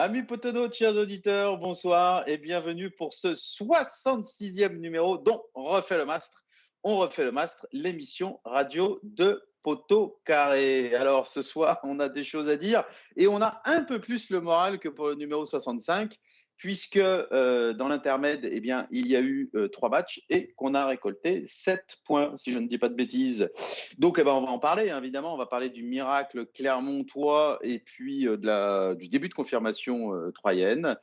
[0.00, 6.04] Amis Potono, chers auditeurs, bonsoir et bienvenue pour ce 66e numéro dont on refait le
[6.04, 6.44] mastre.
[6.84, 10.94] On refait le mastre, l'émission radio de Poto Carré.
[10.94, 12.84] Alors ce soir, on a des choses à dire
[13.16, 16.16] et on a un peu plus le moral que pour le numéro 65
[16.58, 20.74] puisque euh, dans l'intermède, eh bien, il y a eu euh, trois matchs et qu'on
[20.74, 23.48] a récolté sept points, si je ne dis pas de bêtises.
[23.98, 25.32] Donc, eh ben, on va en parler, hein, évidemment.
[25.32, 30.12] On va parler du miracle clermontois et puis euh, de la, du début de confirmation
[30.34, 30.96] troyenne.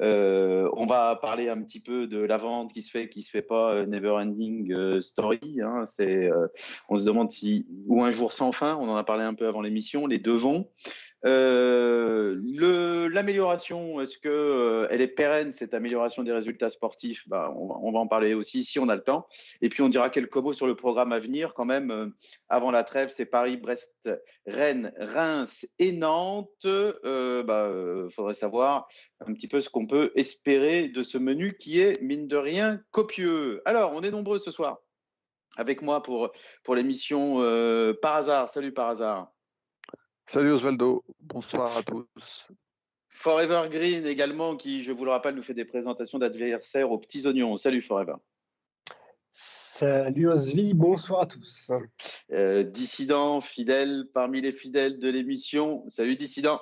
[0.00, 3.42] on va parler un petit peu de la vente qui se fait, qui se fait
[3.42, 5.60] pas, Never Ending Story.
[5.62, 5.84] Hein.
[5.86, 6.30] c'est,
[6.88, 9.46] on se demande si, ou un jour sans fin, on en a parlé un peu
[9.46, 10.68] avant l'émission, les deux vont.
[11.26, 12.40] Euh,
[13.08, 17.26] L'amélioration, est-ce que euh, elle est pérenne cette amélioration des résultats sportifs?
[17.28, 19.26] Bah, on, va en parler aussi si on a le temps.
[19.62, 21.90] Et puis on dira quelques mots sur le programme à venir quand même.
[21.90, 22.08] Euh,
[22.48, 24.10] avant la trêve, c'est Paris, Brest,
[24.46, 26.50] Rennes, Reims et Nantes.
[26.66, 27.70] Euh, bah,
[28.14, 28.86] faudrait savoir
[29.20, 32.80] un petit peu ce qu'on peut espérer de ce menu qui est mine de rien
[32.90, 33.62] copieux.
[33.64, 34.78] Alors on est nombreux ce soir
[35.56, 36.30] avec moi pour
[36.74, 37.36] l'émission
[38.02, 38.48] par hasard.
[38.50, 39.35] Salut par hasard.
[40.28, 42.48] Salut Osvaldo, bonsoir à tous.
[43.08, 47.28] Forever Green également, qui, je vous le rappelle, nous fait des présentations d'adversaires aux petits
[47.28, 47.56] oignons.
[47.56, 48.14] Salut Forever.
[49.32, 51.70] Salut Osvi, bonsoir à tous.
[52.32, 55.88] Euh, dissident, fidèle parmi les fidèles de l'émission.
[55.88, 56.60] Salut Dissident.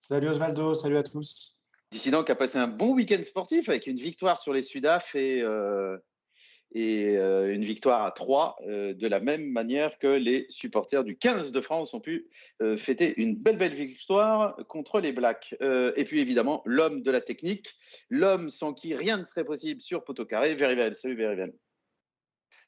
[0.00, 1.58] Salut Osvaldo, salut à tous.
[1.90, 5.42] Dissident qui a passé un bon week-end sportif avec une victoire sur les Sudaf et
[5.42, 5.98] euh,
[6.72, 11.16] et euh, une victoire à 3 euh, de la même manière que les supporters du
[11.16, 12.28] 15 de France ont pu
[12.62, 15.54] euh, fêter une belle belle victoire contre les Blacks.
[15.60, 17.74] et puis évidemment l'homme de la technique,
[18.10, 20.94] l'homme sans qui rien ne serait possible sur Poteau Carré, Verivel.
[20.94, 21.52] Salut Verivel.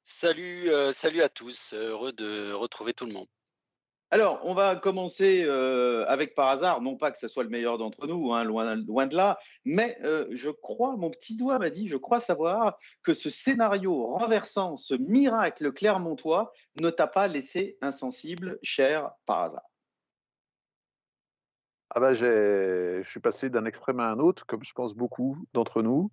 [0.04, 3.28] Salut, salut à tous, heureux de retrouver tout le monde.
[4.10, 7.76] Alors, on va commencer euh, avec par hasard, non pas que ce soit le meilleur
[7.76, 11.86] d'entre nous, hein, loin, de là, mais euh, je crois, mon petit doigt m'a dit,
[11.88, 18.58] je crois savoir que ce scénario renversant, ce miracle clermontois, ne t'a pas laissé insensible,
[18.62, 19.68] cher par hasard.
[21.90, 25.82] Ah bah je suis passé d'un extrême à un autre, comme je pense beaucoup d'entre
[25.82, 26.10] nous,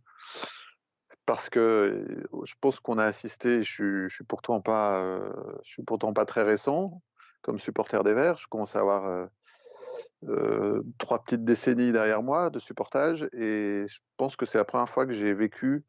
[1.25, 2.06] parce que
[2.44, 3.64] je pense qu'on a assisté.
[3.64, 5.31] Je, je suis pourtant pas, euh,
[5.64, 7.02] je suis pourtant pas très récent,
[7.46, 8.38] comme supporter des Verts.
[8.38, 9.28] Je commence à avoir euh,
[10.24, 14.90] euh, trois petites décennies derrière moi de supportage et je pense que c'est la première
[14.90, 15.86] fois que j'ai vécu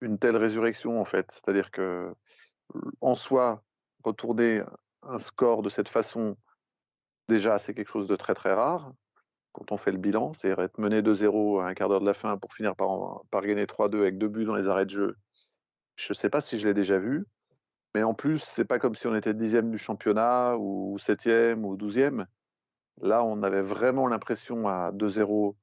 [0.00, 1.30] une telle résurrection en fait.
[1.32, 2.14] C'est-à-dire que
[3.02, 3.62] en soi,
[4.04, 4.62] retourner
[5.02, 6.38] un score de cette façon,
[7.28, 8.94] déjà c'est quelque chose de très très rare
[9.52, 12.14] quand on fait le bilan, c'est-à-dire être mené 2-0 à un quart d'heure de la
[12.14, 15.16] fin pour finir par, par gagner 3-2 avec deux buts dans les arrêts de jeu.
[15.96, 17.26] Je ne sais pas si je l'ai déjà vu.
[17.94, 21.76] Mais en plus, c'est pas comme si on était dixième du championnat ou septième ou
[21.76, 22.26] douzième.
[23.02, 25.56] Là, on avait vraiment l'impression à 2-0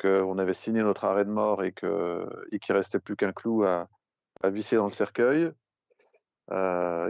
[0.00, 3.64] qu'on avait signé notre arrêt de mort et que et qu'il restait plus qu'un clou
[3.64, 3.88] à,
[4.44, 5.50] visser dans le cercueil.
[6.52, 7.08] Euh,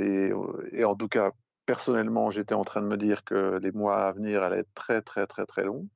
[0.73, 1.33] et, et, en tout cas,
[1.67, 5.03] personnellement, j'étais en train de me dire que les mois à venir allaient être très
[5.03, 5.89] très très très longs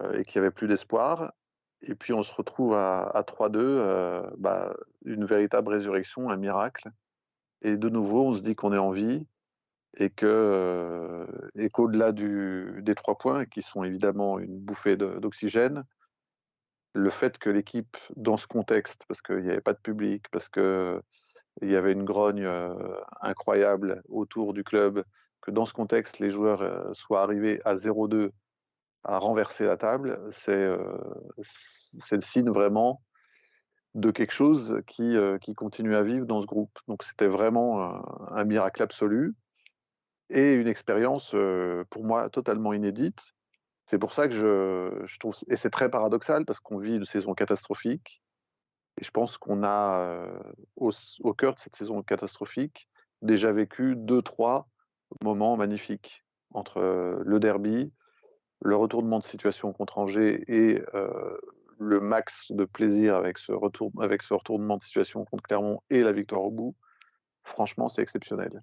[0.00, 1.32] euh, et qu'il n'y avait plus d'espoir.
[1.82, 6.90] Et puis on se retrouve à, à 3-2, euh, bah, une véritable résurrection, un miracle.
[7.62, 9.26] Et de nouveau, on se dit qu'on est en vie
[9.96, 11.26] et euh,
[11.72, 15.84] qu'au-delà des trois points, qui sont évidemment une bouffée d'oxygène,
[16.94, 20.48] le fait que l'équipe, dans ce contexte, parce qu'il n'y avait pas de public, parce
[20.48, 21.00] qu'il
[21.62, 22.74] y avait une grogne euh,
[23.20, 25.04] incroyable autour du club,
[25.40, 28.30] que dans ce contexte, les joueurs euh, soient arrivés à 0-2
[29.04, 33.00] à renverser la table, c'est le signe vraiment
[33.94, 36.78] de quelque chose qui, euh, qui continue à vivre dans ce groupe.
[36.86, 39.34] Donc c'était vraiment un, miracle absolu
[40.28, 43.20] et une expérience euh, pour moi totalement inédite.
[43.86, 47.06] C'est pour ça que je, je trouve, et c'est très paradoxal parce qu'on vit une
[47.06, 48.22] saison catastrophique
[49.00, 50.42] et je pense qu'on a euh,
[50.76, 50.90] au,
[51.20, 52.88] au, cœur de cette saison catastrophique
[53.22, 54.68] déjà vécu deux, trois
[55.24, 56.80] moments magnifiques entre
[57.24, 57.92] le derby,
[58.62, 60.82] le retournement de situation contre Angers et
[61.80, 66.02] le max de plaisir avec ce, retour, avec ce retournement de situation contre Clermont et
[66.02, 66.76] la victoire au bout,
[67.42, 68.62] franchement, c'est exceptionnel.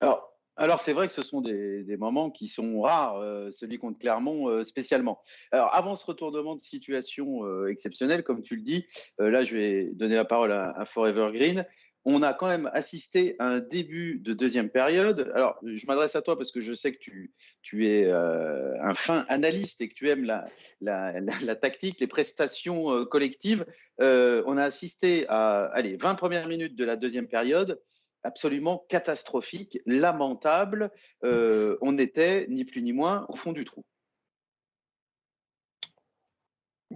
[0.00, 3.98] Alors, alors c'est vrai que ce sont des, moments qui sont rares, euh, celui contre
[3.98, 5.22] Clermont euh, spécialement.
[5.52, 8.84] Alors avant ce retournement de situation euh, exceptionnel, comme tu le dis,
[9.18, 11.64] là je vais donner la parole à Forever Green
[12.04, 15.30] on a quand même assisté à un début de deuxième période.
[15.34, 17.32] Alors, je m'adresse à toi parce que je sais que tu,
[17.62, 20.46] tu es euh, un fin analyste et que tu aimes la,
[20.80, 23.66] la, la, tactique, les prestations euh, collectives.
[24.00, 27.80] Euh, on a assisté à allez, 20 premières minutes de la deuxième période
[28.22, 30.90] absolument catastrophique, lamentable.
[31.22, 33.82] on était, ni plus ni moins, au fond du trou.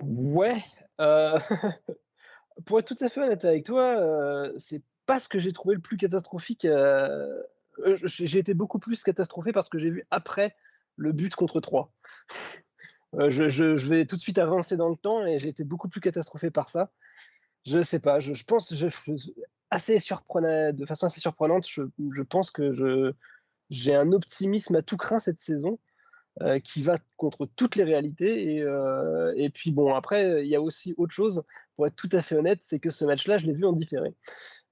[0.03, 0.62] Ouais.
[2.67, 5.81] pour être tout à fait honnête avec toi, c'est pas ce que j'ai trouvé le
[5.81, 6.67] plus catastrophique.
[8.05, 10.56] j'ai été beaucoup plus catastrophé parce que j'ai vu après
[10.97, 11.93] le but contre 3.
[13.29, 16.51] Je, vais tout de suite avancer dans le temps et j'ai été beaucoup plus catastrophé
[16.51, 16.91] par ça.
[17.65, 18.75] Je sais pas, je, pense,
[19.71, 23.15] assez surprenant, de façon assez surprenante, je, pense que
[23.71, 25.79] j'ai un optimisme à tout craint cette saison.
[26.43, 28.57] Euh, qui va contre toutes les réalités.
[28.57, 31.45] Et, euh, et puis bon, après, il y a aussi autre chose,
[31.77, 34.15] pour être tout à fait honnête, c'est que ce match-là, je l'ai vu en différé.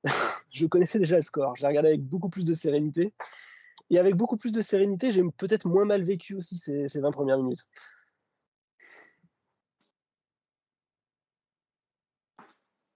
[0.51, 3.13] je connaissais déjà le score, je l'ai regardé avec beaucoup plus de sérénité.
[3.91, 7.11] Et avec beaucoup plus de sérénité, j'ai peut-être moins mal vécu aussi ces, ces 20
[7.11, 7.67] premières minutes.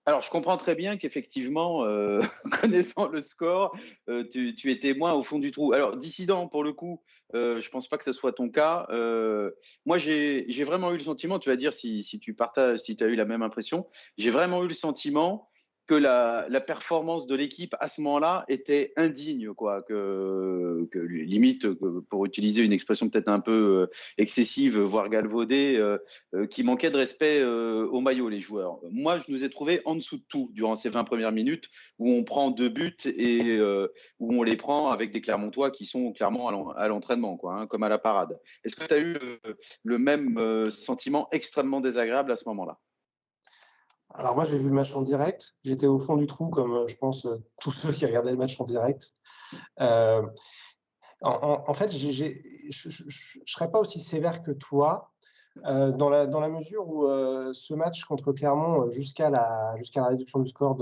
[0.08, 2.20] Alors, je comprends très bien qu'effectivement, euh,
[2.60, 3.76] connaissant le score,
[4.08, 5.72] euh, tu, es témoin au fond du trou.
[5.72, 7.02] Alors, dissident, pour le coup,
[7.34, 8.86] euh, je pense pas que ce soit ton cas.
[9.84, 13.08] Moi, j'ai vraiment eu le sentiment, tu vas dire si tu partages, si tu as
[13.08, 15.50] eu la même impression, j'ai vraiment eu le sentiment
[15.86, 21.68] que la, performance de l'équipe à ce moment-là était indigne, quoi, que, que limite,
[22.08, 23.86] pour utiliser une expression peut-être un peu euh,
[24.18, 25.98] excessive, voire galvaudée, euh,
[26.34, 28.80] euh, qui manquait de respect au maillot, les joueurs.
[28.90, 31.68] Moi, je nous ai trouvés en dessous de tout durant ces 20 premières minutes
[31.98, 33.60] où on prend deux buts et
[34.18, 37.82] où on les prend avec des Clermontois qui sont clairement à l'entraînement, quoi, hein, comme
[37.82, 38.38] à la parade.
[38.64, 39.16] Est-ce que tu as eu
[39.84, 42.78] le même sentiment extrêmement désagréable à ce moment-là?
[44.18, 45.54] Alors moi, j'ai vu le match en direct.
[45.64, 48.38] J'étais au fond du trou, comme euh, je pense euh, tous ceux qui regardaient le
[48.38, 49.14] match en direct.
[49.80, 50.22] Euh,
[51.22, 55.10] en, fait, je ne serais pas aussi sévère que toi,
[55.64, 57.06] dans, la, mesure où
[57.54, 60.76] ce match contre Clermont, jusqu'à la, jusqu'à la réduction du score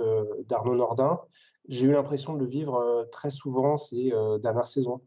[0.49, 1.21] d'Arnaud Nordin,
[1.69, 5.03] j'ai eu l'impression de le vivre très souvent ces dernières saisons.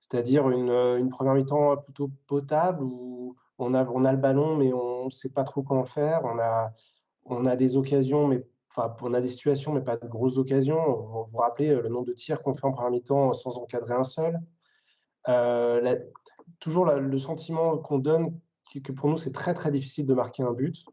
[0.00, 4.72] C'est-à-dire une, une première mi-temps plutôt potable où on a, on a le ballon, mais
[4.72, 6.22] on ne sait pas trop comment faire.
[6.24, 6.72] On a,
[7.24, 11.02] on a des occasions, mais enfin, on a des situations, mais pas de grosses occasions.
[11.02, 13.94] Vous vous rappelez euh, le nombre de tirs qu'on fait en première mi-temps sans encadrer
[13.94, 14.40] un seul.
[15.28, 15.96] Euh,
[16.58, 18.38] toujours le sentiment qu'on donne
[18.84, 20.86] que pour nous, c'est très très difficile de marquer un but.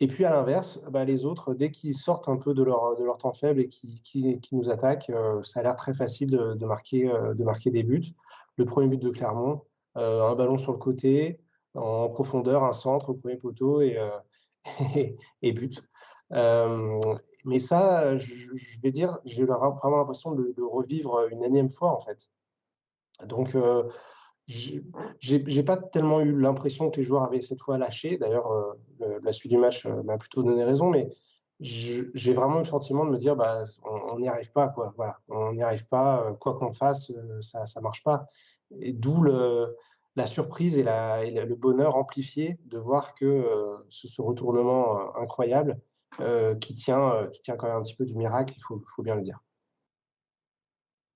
[0.00, 3.04] Et puis à l'inverse, bah, les autres, dès qu'ils sortent un peu de leur, de
[3.04, 6.66] leur temps faible et qui, qui, nous attaquent, euh, ça a l'air très facile de,
[6.66, 8.12] marquer, de marquer des buts.
[8.56, 9.62] Le premier but de Clermont,
[9.94, 11.40] un ballon sur le côté,
[11.74, 13.96] en profondeur, un centre au premier poteau et,
[15.42, 15.82] et, but.
[16.32, 17.00] Euh,
[17.44, 22.28] mais ça, je, vais dire, j'ai vraiment l'impression de, revivre une énième fois, en fait.
[23.26, 23.88] Donc, euh,
[24.46, 28.16] j'ai pas tellement eu l'impression que les joueurs avaient cette fois lâché.
[28.18, 31.08] D'ailleurs, euh, la suite du match m'a plutôt donné raison, mais
[31.60, 34.92] j'ai vraiment eu le sentiment de me dire, bah, on n'y arrive pas, quoi.
[34.96, 38.26] Voilà, on n'y arrive pas, quoi qu'on fasse, ça ne marche pas.
[38.80, 39.76] Et d'où le,
[40.16, 45.78] la surprise et, le bonheur amplifié de voir que euh, ce, retournement euh, incroyable
[46.20, 49.14] euh, qui, tient, qui tient quand même un petit peu du miracle, il faut bien
[49.14, 49.38] le dire.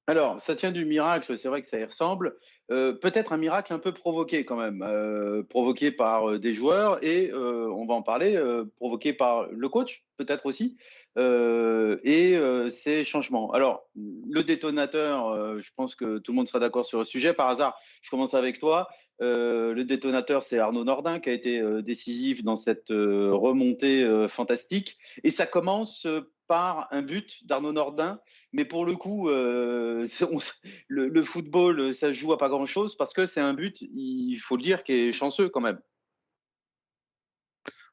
[0.06, 2.37] Alors, ça tient du miracle, c'est vrai que ça y ressemble.
[2.69, 7.94] Peut-être un miracle un peu provoqué quand même, provoqué par des joueurs et, on va
[7.94, 8.41] en parler,
[8.76, 10.76] provoqué par le coach peut-être aussi,
[11.17, 12.38] et
[12.70, 13.52] ces changements.
[13.52, 17.32] Alors, le détonateur, je pense que tout le monde sera d'accord sur le sujet.
[17.32, 18.88] Par hasard, je commence avec toi.
[19.20, 24.98] le détonateur, c'est Arnaud Nordin qui a été décisif dans cette remontée fantastique.
[25.25, 26.06] Et ça commence
[26.51, 28.21] par un but d'Arnaud Nordin.
[28.53, 30.05] Mais pour le coup, euh,
[30.89, 34.57] le, football, ça se joue à pas grand-chose parce que c'est un but, il faut
[34.57, 35.79] le dire, qui est chanceux quand même.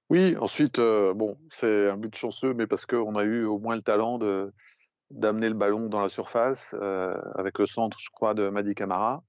[0.09, 3.75] Oui, ensuite, euh, bon, c'est un but chanceux, mais parce qu'on a eu au moins
[3.75, 4.17] le talent
[5.11, 9.21] d'amener le ballon dans la surface euh, avec le centre, je crois, de Madi Camara.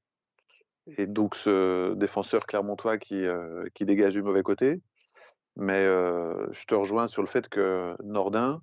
[0.96, 3.26] Et donc ce défenseur clermontois qui,
[3.74, 4.80] qui dégage du mauvais côté.
[5.56, 8.62] Mais je te rejoins sur le fait que Nordin,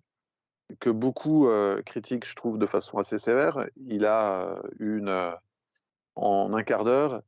[0.79, 1.47] que beaucoup
[1.85, 3.65] critiquent, je trouve, de façon assez sévère.
[3.87, 5.33] Il a une,
[6.15, 7.21] en un quart d'heure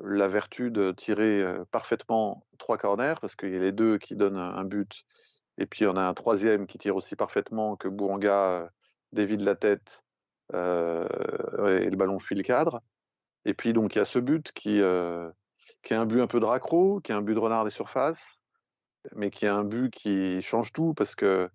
[0.00, 4.36] la vertu de tirer parfaitement trois corners, parce qu'il y a les deux qui donnent
[4.36, 5.04] un but,
[5.58, 8.70] et puis on a un troisième qui tire aussi parfaitement que Bouanga
[9.12, 10.04] dévide la tête
[10.52, 12.82] et le ballon fuit le cadre.
[13.46, 14.82] Et puis donc il y a ce but qui,
[15.82, 17.70] qui est un but un peu de raccro, qui est un but de renard des
[17.70, 18.42] surfaces,
[19.14, 21.48] mais qui est un but qui change tout parce que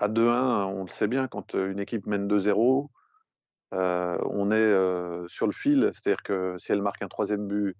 [0.00, 2.88] à 2-1, on le sait bien, quand une équipe mène 2-0,
[3.72, 5.90] on est sur le fil.
[5.94, 7.76] C'est-à-dire que si elle marque un troisième but,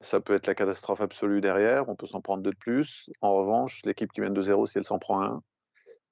[0.00, 1.88] ça peut être la catastrophe absolue derrière.
[1.88, 3.10] On peut s'en prendre deux de plus.
[3.20, 5.42] En revanche, l'équipe qui mène 2-0, si elle s'en prend un,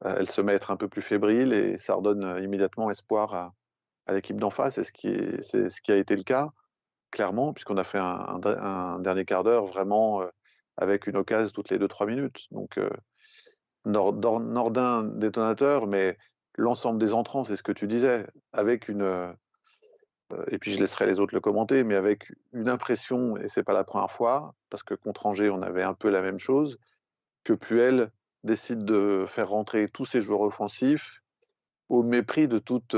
[0.05, 3.53] elle se met à être un peu plus fébrile et ça redonne immédiatement espoir à,
[4.13, 4.75] l'équipe d'en face.
[4.75, 4.85] C'est
[5.71, 6.51] ce, qui a été le cas,
[7.11, 10.23] clairement, puisqu'on a fait un, dernier quart d'heure vraiment
[10.77, 12.47] avec une occasion toutes les 2-3 minutes.
[12.51, 12.79] Donc,
[13.89, 16.17] Nordin détonateur, mais
[16.57, 19.35] l'ensemble des entrants, c'est ce que tu disais, avec une.
[20.51, 23.73] et puis je laisserai les autres le commenter, mais avec une impression, et c'est pas
[23.73, 26.79] la première fois, parce que contre Angers, on avait un peu la même chose,
[27.45, 28.11] que Puel
[28.45, 31.23] décide de faire rentrer tous ses joueurs offensifs
[31.89, 32.95] au mépris de toute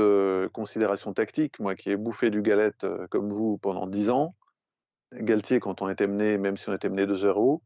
[0.51, 1.59] considération tactique.
[1.59, 4.35] Moi qui ai bouffé du galette comme vous pendant dix ans,
[5.13, 7.61] Galtier, quand on était mené, même si on était mené 2-0,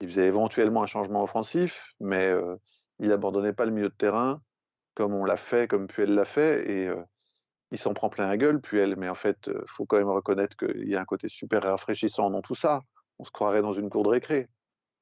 [0.00, 2.32] il faisait éventuellement un changement offensif, mais
[2.98, 4.40] il abandonnait pas le milieu de terrain
[4.96, 6.90] comme on l'a fait, comme Puel l'a fait, et
[7.70, 8.96] il s'en prend plein la gueule, Puel.
[8.96, 12.30] Mais en fait, il faut quand même reconnaître qu'il y a un côté super rafraîchissant
[12.30, 12.80] dans tout ça.
[13.18, 14.48] On se croirait dans une cour de récré.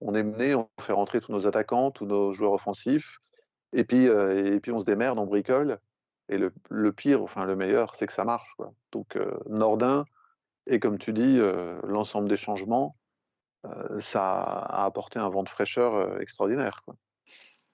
[0.01, 3.19] On est mené, on fait rentrer tous nos attaquants, tous nos joueurs offensifs,
[3.73, 5.79] et puis, et puis on se démerde, on bricole.
[6.29, 8.57] Et le, pire, enfin le meilleur, c'est que ça marche.
[8.91, 9.17] Donc
[9.49, 10.05] Nordin,
[10.67, 11.39] et comme tu dis,
[11.85, 12.97] l'ensemble des changements,
[14.01, 16.83] ça a apporté un vent de fraîcheur extraordinaire.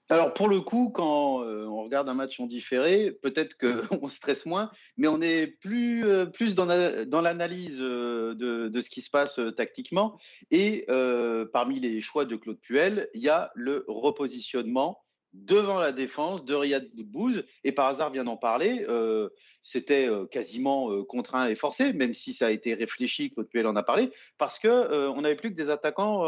[0.09, 4.69] Alors pour le coup, quand on regarde un match en différé, peut-être qu'on stresse moins,
[4.97, 6.03] mais on est plus,
[6.55, 6.65] dans,
[7.21, 10.19] l'analyse de, ce qui se passe tactiquement.
[10.49, 10.85] Et
[11.53, 15.01] parmi les choix de Claude Puel, il y a le repositionnement
[15.33, 17.45] devant la défense de Riyad Boudbouz.
[17.63, 19.29] Et par hasard, vient d'en parler, euh,
[19.63, 23.67] c'était euh, quasiment euh, contraint et forcé, même si ça a été réfléchi, Claude Puel
[23.67, 26.25] en a parlé, parce que on n'avait plus que des attaquants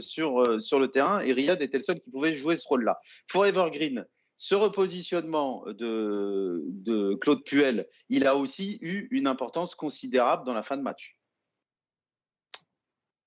[0.00, 3.00] sur, sur le terrain et Riyad était le seul qui pouvait jouer ce rôle-là.
[3.28, 10.44] Forever Green, ce repositionnement de, de Claude Puel, il a aussi eu une importance considérable
[10.44, 11.18] dans la fin de match.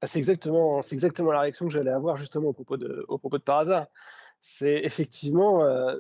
[0.02, 3.38] Ah, c'est exactement, exactement la réaction que j'allais avoir justement au propos de, au propos
[3.38, 3.86] de par hasard
[4.42, 5.98] c'est effectivement euh,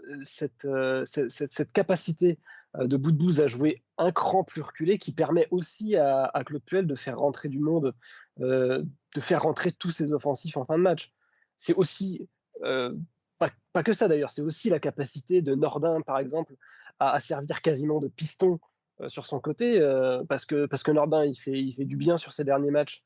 [0.65, 2.39] euh, cette, cette, capacité
[2.75, 6.43] euh, de bout de à jouer un cran plus reculé qui permet aussi à, à
[6.43, 7.93] de faire rentrer du monde,
[8.39, 8.83] de
[9.19, 11.13] faire rentrer tous ses offensifs en fin de match.
[11.60, 12.27] C'est aussi,
[12.60, 16.55] pas, que ça d'ailleurs, c'est aussi la capacité de Nordin, par exemple,
[16.98, 18.60] à, servir quasiment de piston
[19.07, 19.79] sur son côté,
[20.27, 23.03] parce, que, parce que Nordin, il fait, il fait du bien sur ses derniers matchs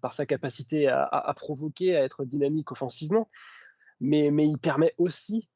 [0.00, 3.28] par sa capacité à, à, provoquer, à être dynamique offensivement
[4.02, 5.48] mais, il permet aussi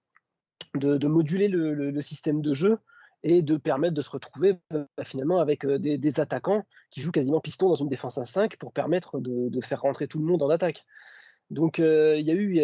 [0.74, 2.78] de, moduler le, système de jeu
[3.22, 7.40] et de permettre de se retrouver bah, finalement avec euh, des, attaquants qui jouent quasiment
[7.40, 10.48] piston dans une défense à 5 pour permettre de, faire rentrer tout le monde en
[10.48, 10.84] attaque.
[11.50, 12.58] Donc euh, il y a eu,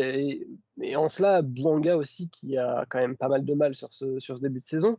[0.80, 4.40] et, en cela, Bouanga aussi, qui a quand même pas mal de mal sur ce,
[4.40, 4.96] début de saison,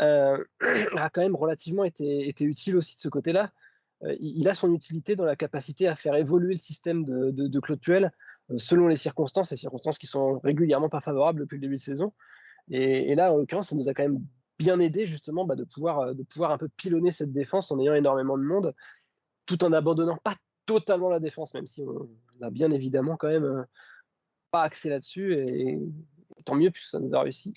[0.00, 0.38] euh,
[0.96, 3.50] a quand même relativement été, utile aussi de ce côté-là.
[4.20, 7.60] il a son utilité dans la capacité à faire évoluer le système de, de, de
[7.60, 8.10] Claude euh,
[8.58, 12.12] selon les circonstances, les circonstances qui sont régulièrement pas favorables depuis le début de saison.
[12.70, 14.24] Et, là, en l'occurrence, ça nous a quand même
[14.58, 17.80] bien aidé justement bah, de, pouvoir, euh, de pouvoir un peu pilonner cette défense en
[17.80, 18.74] ayant énormément de monde,
[19.46, 22.08] tout en abandonnant pas totalement la défense, même si on
[22.40, 23.62] a bien évidemment quand même euh,
[24.50, 25.34] pas axé là-dessus.
[25.34, 25.78] Et,
[26.44, 27.54] tant mieux puisque ça nous a réussi.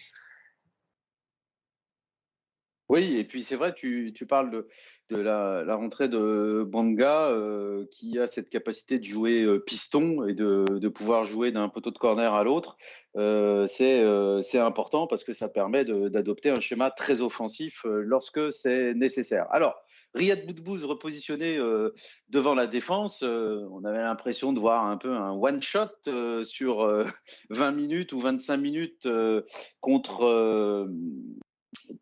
[2.90, 4.70] Oui, et puis c'est vrai, tu, tu parles de,
[5.10, 10.26] de la, la, rentrée de Banga euh, qui a cette capacité de jouer euh, piston
[10.26, 12.78] et de, de pouvoir jouer d'un poteau de corner à l'autre.
[13.18, 19.48] Euh, c'est important parce que ça permet d'adopter un schéma très offensif lorsque c'est nécessaire.
[19.52, 19.76] Alors,
[20.14, 21.60] Riyad Boudbouz repositionné
[22.30, 27.06] devant la défense, on avait l'impression de voir un peu un one-shot sur
[27.50, 29.08] 20 minutes ou 25 minutes
[29.82, 30.88] contre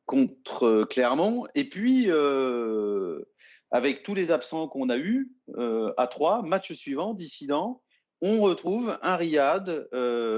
[0.05, 1.46] contre euh, Clermont.
[1.55, 3.22] Et puis, euh,
[3.72, 7.82] avec tous les absents qu'on a eus euh, à trois, match suivant, dissident,
[8.22, 9.89] on retrouve un Riyad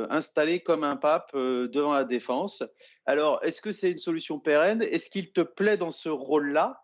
[0.10, 2.64] installé comme un pape devant la défense.
[3.06, 4.82] Alors, est-ce que c'est une solution pérenne?
[4.82, 6.82] Est-ce qu'il te plaît dans ce rôle-là?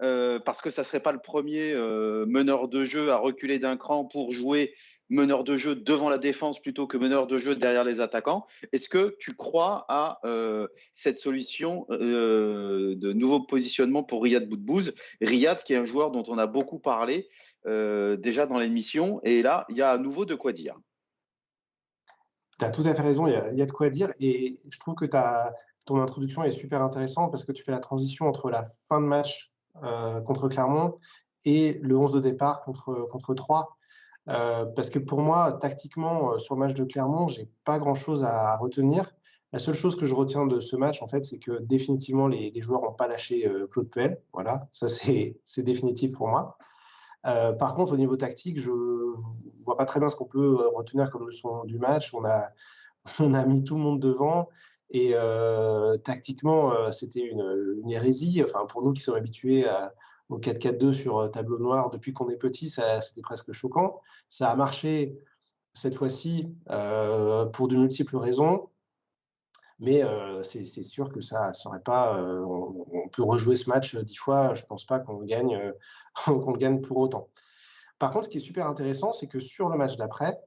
[0.00, 1.74] Parce que ça serait pas le premier
[2.26, 4.74] meneur de jeu à reculer d'un cran pour jouer
[5.12, 8.46] meneur de jeu devant la défense plutôt que meneur de jeu derrière les attaquants.
[8.72, 14.94] Est-ce que tu crois à euh, cette solution euh, de nouveau positionnement pour Riyad Boudbouz?
[15.20, 17.28] Riyad qui est un joueur dont on a beaucoup parlé
[17.66, 20.76] euh, déjà dans l'émission et là, il y a à nouveau de quoi dire.
[22.58, 24.94] Tu as tout à fait raison, il y, a, de quoi dire et je trouve
[24.94, 25.06] que
[25.84, 29.06] ton introduction est super intéressante parce que tu fais la transition entre la fin de
[29.06, 29.52] match
[30.24, 30.98] contre Clermont
[31.44, 33.76] et le 11 de départ contre, contre 3.
[34.28, 38.24] Euh, parce que pour moi, tactiquement, euh, sur le match de Clermont, j'ai pas grand-chose
[38.24, 39.12] à retenir.
[39.52, 42.52] La seule chose que je retiens de ce match, en fait, c'est que définitivement, les,
[42.62, 44.22] joueurs n'ont pas lâché euh, Claude Puel.
[44.32, 46.56] Voilà, ça c'est définitif pour moi.
[47.24, 48.70] par contre, au niveau tactique, je
[49.64, 52.14] vois pas très bien ce qu'on peut retenir comme leçon du match.
[52.14, 52.50] On a,
[53.20, 54.48] on a mis tout le monde devant.
[54.90, 55.14] Et
[56.04, 58.42] tactiquement, c'était une, une, hérésie.
[58.44, 59.94] Enfin, pour nous qui sommes habitués à,
[60.32, 64.00] au 4-4-2 sur euh, tableau noir depuis qu'on est petit, c'était presque choquant.
[64.28, 65.18] Ça a marché
[65.74, 68.68] cette fois-ci pour de multiples raisons.
[69.78, 70.02] Mais
[70.44, 72.22] c'est sûr que ça serait pas.
[72.22, 74.54] On, peut rejouer ce match dix fois.
[74.54, 75.72] Je pense pas qu'on gagne,
[76.24, 77.28] qu'on gagne pour autant.
[77.98, 80.38] Par contre, ce qui est super intéressant, c'est que sur le match d'après,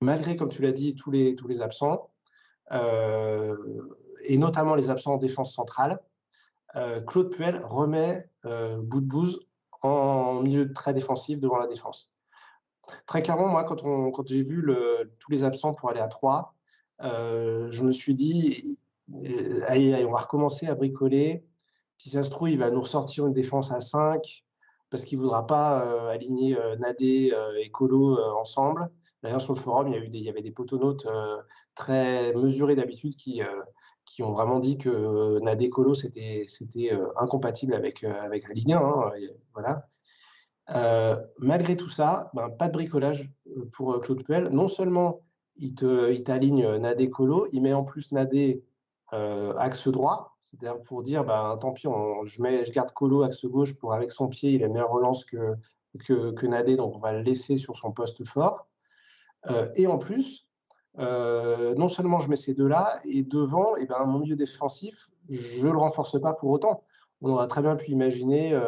[0.00, 2.10] malgré, comme tu l'as dit, tous les, tous les absents,
[2.70, 6.00] et notamment les absents en défense centrale,
[7.06, 9.40] Claude Puel remet bout de bouse
[9.82, 12.12] en milieu très défensif devant la défense.
[13.06, 14.64] Très clairement, moi, quand, j'ai vu
[15.18, 16.54] tous les absents pour aller à 3,
[17.02, 18.78] euh, je me suis dit,
[19.14, 21.44] euh, on va recommencer à bricoler.
[21.98, 24.44] Si ça se trouve, il va nous ressortir une défense à 5
[24.90, 28.90] parce qu'il ne voudra pas euh, aligner Nadé et Colo ensemble.
[29.22, 31.06] D'ailleurs, sur le forum, il y, a des, il y avait des potonautes
[31.74, 33.40] très mesurés d'habitude qui,
[34.14, 36.46] qui ont vraiment dit que Nadé Colo, c'était
[37.16, 38.78] incompatible avec, avec la Ligue 1.
[38.78, 39.12] Hein,
[39.54, 39.88] voilà.
[40.70, 44.48] Euh, malgré tout ça, ben, pas de bricolage euh, pour euh, Claude Puel.
[44.48, 45.20] Non seulement
[45.56, 48.64] il t'aligne il Nadé Colo, il met en plus Nadé
[49.12, 51.86] axe droit, c'est-à-dire pour dire ben, tant pis,
[52.24, 55.24] je, mets, je garde Colo axe gauche pour avec son pied, il a meilleure relance
[55.24, 55.54] que,
[56.04, 58.66] que, que, Nadé, donc on va le laisser sur son poste fort.
[59.76, 60.43] et en plus,
[60.98, 65.66] non seulement je mets ces deux-là, et devant, et eh ben, mon milieu défensif, je
[65.66, 66.84] ne le renforce pas pour autant.
[67.20, 68.58] On aurait très bien pu imaginer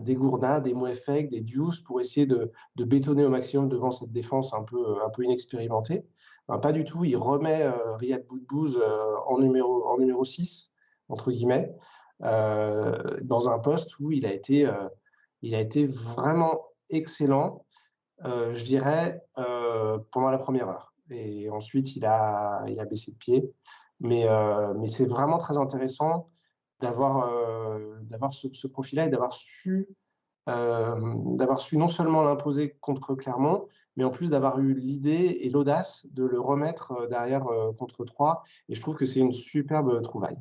[0.00, 4.54] des Gourdin, des Mouefek, des Deuce pour essayer de, bétonner au maximum devant cette défense
[4.54, 6.06] un peu, un peu inexpérimentée.
[6.48, 10.72] Ben, pas du tout, il remet euh, Riyad Boudbouz euh, en, numéro, en numéro 6,
[11.08, 11.74] entre guillemets,
[12.22, 14.88] euh, dans un poste où il a été, euh,
[15.42, 17.64] il a été vraiment excellent,
[18.24, 19.22] je dirais,
[20.10, 20.92] pendant la première heure.
[21.10, 23.52] Et ensuite, il a, il a baissé de pied.
[24.00, 24.26] Mais,
[24.76, 26.30] mais c'est vraiment très intéressant
[26.80, 29.88] d'avoir euh, d'avoir ce, profil-là et d'avoir su
[30.48, 30.94] euh,
[31.36, 36.06] d'avoir su non seulement l'imposer contre Clermont, mais en plus d'avoir eu l'idée et l'audace
[36.12, 37.44] de le remettre euh, derrière
[37.76, 38.42] contre 3.
[38.68, 40.38] Et je trouve que c'est une superbe trouvaille.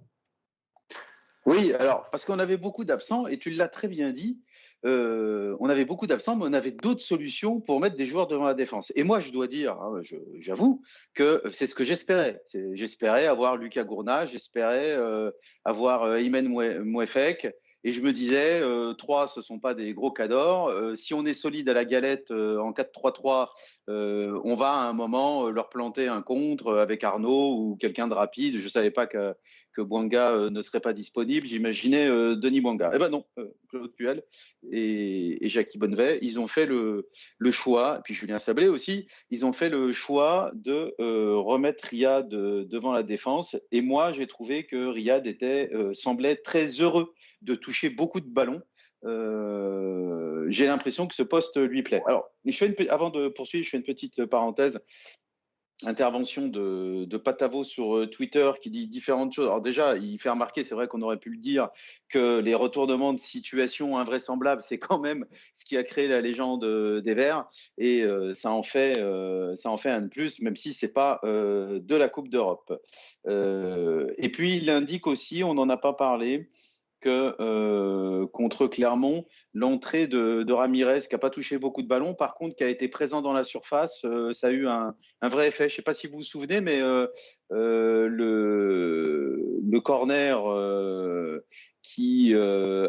[1.46, 4.42] Oui, alors, parce qu'on avait beaucoup d'absents, et tu l'as très bien dit,
[4.86, 8.46] euh, on avait beaucoup d'absents, mais on avait d'autres solutions pour mettre des joueurs devant
[8.46, 8.92] la défense.
[8.96, 10.02] Et moi, je dois dire, hein,
[10.40, 10.82] j'avoue,
[11.14, 12.42] que c'est ce que j'espérais.
[12.74, 15.32] J'espérais avoir Lucas Gourna, j'espérais euh,
[15.66, 17.54] avoir euh, Imen Mouefek,
[17.88, 20.68] et je me disais, euh, trois, ce sont pas des gros cadors.
[20.68, 23.48] Euh, si on est solide à la galette euh, en 4-3-3,
[23.88, 28.14] euh, on va à un moment leur planter un contre avec Arnaud ou quelqu'un de
[28.14, 28.58] rapide.
[28.58, 29.34] Je savais pas que,
[29.72, 31.48] que ne serait pas disponible.
[31.48, 32.92] J'imaginais Denis Bouanga.
[32.94, 33.24] Eh ben non,
[33.70, 34.22] Claude Puel
[34.70, 37.08] et, Jackie Bonnevet, ils ont fait le,
[37.52, 43.04] choix, puis Julien Sablé aussi, ils ont fait le choix de remettre Riyad devant la
[43.04, 43.56] défense.
[43.72, 45.26] Et moi, j'ai trouvé que Riyad
[45.94, 48.62] semblait très heureux de toucher beaucoup de ballons.
[49.06, 52.02] Euh, j'ai l'impression que ce poste lui plaît.
[52.08, 54.80] Alors, je fais avant de poursuivre, je fais une petite parenthèse.
[55.84, 59.46] Intervention de, de Patavo sur euh, Twitter qui dit différentes choses.
[59.46, 61.70] Alors déjà, il fait remarquer, c'est vrai qu'on aurait pu le dire,
[62.10, 66.64] que les retournements de situation invraisemblables, c'est quand même ce qui a créé la légende
[66.64, 67.46] euh, des Verts,
[67.78, 68.96] et ça en fait,
[69.56, 72.74] ça en fait un de plus, même si c'est pas de la Coupe d'Europe.
[73.28, 76.50] et puis il indique aussi, on n'en a pas parlé,
[77.00, 82.36] que euh, contre Clermont, l'entrée de, Ramirez, qui n'a pas touché beaucoup de ballons, par
[82.36, 85.70] contre, qui a été présent dans la surface, euh, ça a eu un, vrai effet.
[85.70, 87.08] Je ne sais pas si vous vous souvenez, mais euh,
[87.52, 90.42] le, le, corner
[91.82, 92.36] qui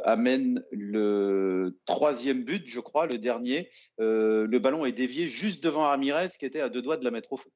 [0.05, 6.31] amène le troisième but, je crois, le dernier, le ballon est dévié juste devant Ramirez,
[6.38, 7.51] qui était à deux doigts de la mettre au fond.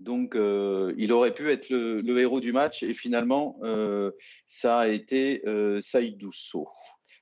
[0.00, 4.12] Donc, euh, il aurait pu être le, héros du match et finalement, euh,
[4.46, 6.68] ça a été euh, Saïd Dousso.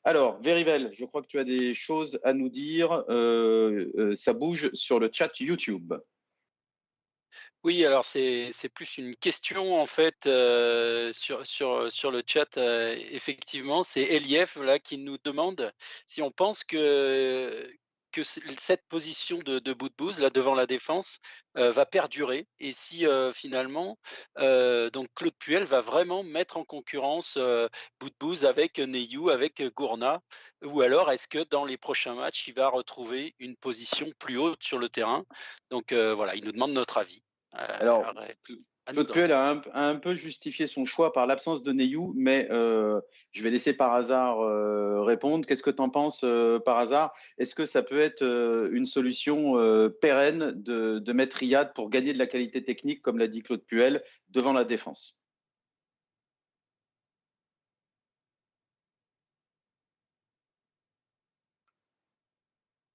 [0.04, 3.04] Alors, Verivel, je crois que tu as des choses à nous dire.
[3.08, 5.94] Euh, ça bouge sur le chat YouTube.
[7.64, 12.56] Oui, alors c'est plus une question en fait sur, le chat.
[13.10, 15.72] Effectivement, c'est Elief là qui nous demande
[16.06, 17.68] si on pense que,
[18.16, 21.20] que cette position de, de bout de bouse là devant la défense
[21.58, 23.98] euh, va perdurer et si euh, finalement
[24.38, 27.36] euh, donc Claude Puel va vraiment mettre en concurrence
[28.00, 30.22] bout de bouse avec Neyou, avec Gourna
[30.62, 34.62] ou alors est-ce que dans les prochains matchs il va retrouver une position plus haute
[34.62, 35.26] sur le terrain?
[35.70, 37.22] Donc voilà il nous demande notre avis.
[37.52, 38.14] alors
[38.86, 42.46] Claude Puel a un, a un, peu justifié son choix par l'absence de Neyou, mais
[42.50, 43.00] euh,
[43.32, 45.44] je vais laisser par hasard euh, répondre.
[45.44, 47.12] Qu'est-ce que tu en penses euh, par hasard?
[47.38, 51.90] Est-ce que ça peut être euh, une solution euh, pérenne de, de, mettre Riyad pour
[51.90, 55.18] gagner de la qualité technique, comme l'a dit Claude Puel, devant la défense?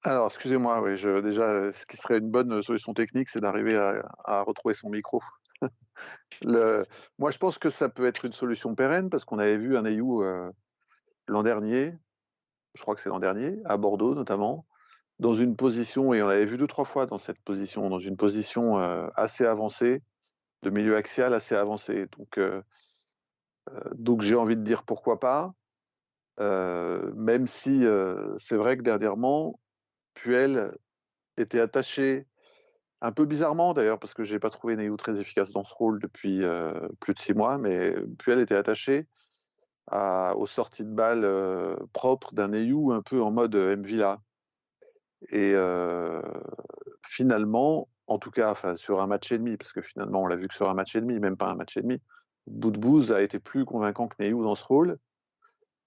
[0.03, 4.41] Alors, excusez-moi, oui, je, déjà, ce qui serait une bonne solution technique, c'est d'arriver à,
[4.41, 5.21] retrouver son micro.
[7.19, 9.85] Moi, je pense que ça peut être une solution pérenne parce qu'on avait vu un
[9.85, 10.49] Ayou euh,
[11.27, 11.93] l'an dernier,
[12.75, 14.65] je crois que c'est l'an dernier, à Bordeaux notamment,
[15.19, 18.17] dans une position, et on l'avait vu deux, trois fois dans cette position, dans une
[18.17, 20.01] position euh, assez avancée,
[20.63, 22.07] de milieu axial assez avancé.
[22.17, 22.61] Donc, euh,
[23.93, 25.53] donc j'ai envie de dire pourquoi pas,
[26.39, 27.83] même si
[28.39, 29.59] c'est vrai que dernièrement,
[30.15, 30.75] Puel
[31.37, 32.25] était attaché,
[33.01, 35.73] un peu bizarrement d'ailleurs, parce que je n'ai pas trouvé Neyou très efficace dans ce
[35.73, 36.43] rôle depuis
[36.99, 39.07] plus de six mois, mais Puel était attaché
[39.87, 41.27] à, aux sorties de balles
[41.93, 44.21] propres d'un Neyou un peu en mode Mvila.
[45.31, 45.55] Et
[47.07, 50.47] finalement, en tout cas sur un match et demi, parce que finalement on l'a vu
[50.47, 51.99] que sur un match et demi, même pas un match et demi,
[52.47, 54.97] Boudbouz a été plus convaincant que Neyou dans ce rôle.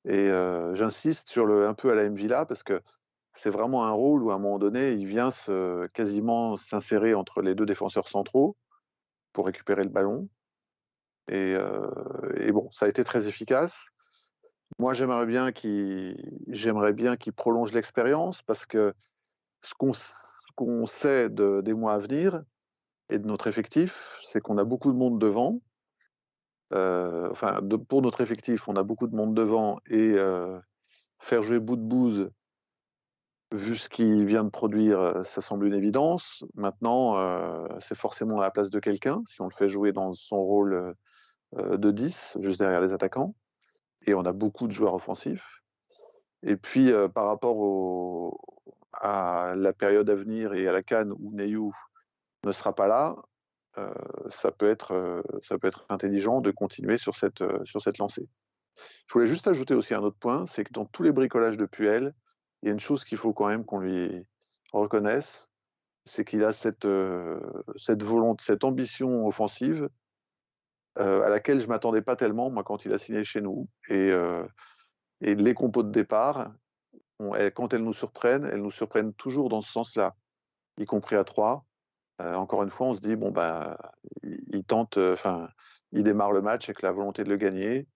[0.07, 0.29] Et
[0.75, 2.83] j'insiste sur le un peu à la Mvila parce que
[3.37, 5.31] c'est vraiment un rôle où à un moment donné, il vient
[5.93, 8.57] quasiment s'insérer entre les deux défenseurs centraux
[9.33, 10.29] pour récupérer le ballon.
[11.29, 11.57] Et,
[12.53, 13.89] bon, ça a été très efficace.
[14.79, 16.17] Moi, j'aimerais bien qu'il,
[17.37, 18.95] prolonge l'expérience parce que
[19.63, 22.43] ce qu'on, sait des mois à venir
[23.11, 25.61] et de notre effectif, c'est qu'on a beaucoup de monde devant.
[26.71, 30.15] enfin, pour notre effectif, on a beaucoup de monde devant et
[31.19, 32.31] faire jouer bout de bouse
[33.55, 36.45] vu ce qu'il vient de produire, ça semble une évidence.
[36.55, 37.17] Maintenant,
[37.81, 40.95] c'est forcément à la place de quelqu'un, si on le fait jouer dans son rôle
[41.57, 43.35] de 10, juste derrière les attaquants.
[44.07, 45.63] Et on a beaucoup de joueurs offensifs.
[46.43, 48.39] Et puis, par rapport
[48.93, 51.73] à la période à venir et à la canne où Neyou
[52.45, 53.17] ne sera pas là,
[54.31, 54.93] ça, peut être,
[55.89, 57.41] intelligent de continuer sur cette
[57.99, 58.29] lancée.
[59.07, 61.67] Je voulais juste ajouter aussi un autre point, c'est que dans tous les bricolages de
[61.67, 62.15] Puel,
[62.65, 64.27] il y a une chose qu'il faut quand même qu'on lui
[64.73, 65.51] reconnaisse,
[66.07, 67.39] c'est qu'il a cette, euh,
[67.77, 69.91] cette volonté, cette ambition offensive
[70.99, 73.69] euh, à laquelle je m'attendais pas tellement, moi, quand il a signé chez nous.
[73.89, 74.47] Et, euh,
[75.21, 76.53] les compos de départ,
[77.55, 80.15] quand elles nous surprennent, elles nous surprennent toujours dans ce sens-là,
[80.79, 81.65] y compris à 3.
[82.19, 83.79] encore une fois, on se dit, bon, bah,
[84.23, 85.49] il, tente, enfin,
[85.93, 87.87] il démarre le match avec la volonté de le gagner,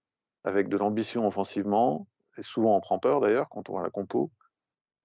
[0.45, 2.07] avec de l'ambition offensivement,
[2.43, 4.31] souvent on prend peur d'ailleurs quand on voit la compo.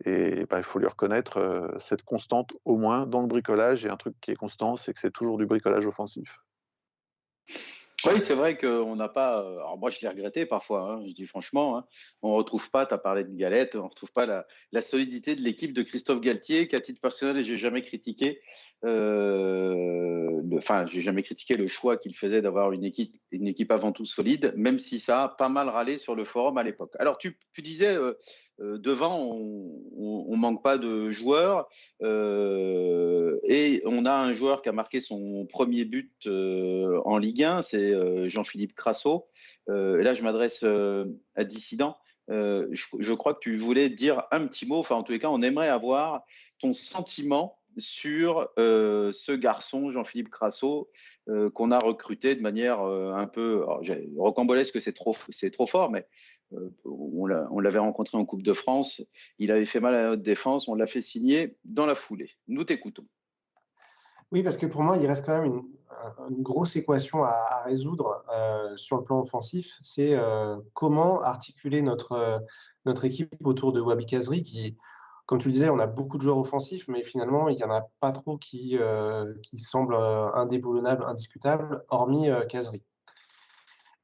[0.05, 3.85] Et bah, il faut lui reconnaître cette constante, au moins dans le bricolage.
[3.85, 6.39] Et un truc qui est constant, c'est que c'est toujours du bricolage offensif.
[8.05, 9.39] Oui, c'est vrai qu'on n'a pas.
[9.39, 10.81] Alors moi, je l'ai regretté parfois.
[10.81, 11.85] Hein, je dis franchement, hein,
[12.21, 12.85] on ne retrouve pas.
[12.85, 15.83] Tu as parlé de Galette, on ne retrouve pas la, la solidité de l'équipe de
[15.83, 18.41] Christophe Galtier, qu'à titre personnel, j'ai jamais critiqué.
[18.85, 23.91] Euh, enfin, j'ai jamais critiqué le choix qu'il faisait d'avoir une équipe, une équipe avant
[23.91, 26.93] tout solide, même si ça a pas mal râlé sur le forum à l'époque.
[26.99, 31.69] Alors, tu, disais euh, devant, on, ne manque pas de joueurs
[32.01, 37.43] euh, et on a un joueur qui a marqué son premier but euh, en Ligue
[37.43, 39.27] 1, c'est Jean-Philippe Crasso.
[39.67, 40.63] là, je m'adresse
[41.35, 41.97] à Dissident.
[42.29, 44.77] Je, crois que tu voulais dire un petit mot.
[44.77, 46.23] Enfin, en tous les cas, on aimerait avoir
[46.59, 50.89] ton sentiment sur ce garçon, Jean-Philippe Crasso,
[51.53, 53.63] qu'on a recruté de manière un peu
[54.17, 56.07] rocambolesque, c'est trop, c'est trop fort, mais
[56.53, 59.01] euh, on l'avait rencontré en Coupe de France.
[59.39, 60.67] Il avait fait mal à notre défense.
[60.67, 62.31] On l'a fait signer dans la foulée.
[62.47, 63.05] Nous t'écoutons.
[64.31, 65.61] Oui, parce que pour moi, il reste quand même
[66.29, 69.77] une, grosse équation à, résoudre euh, sur le plan offensif.
[69.81, 72.43] C'est euh, comment articuler notre,
[72.85, 74.75] notre équipe autour de Wabi Kazri, qui,
[75.25, 77.71] comme tu le disais, on a beaucoup de joueurs offensifs, mais finalement, il n'y en
[77.71, 78.77] a pas trop qui,
[79.43, 82.83] qui semblent indéboulonnables, indiscutables, hormis Kazri.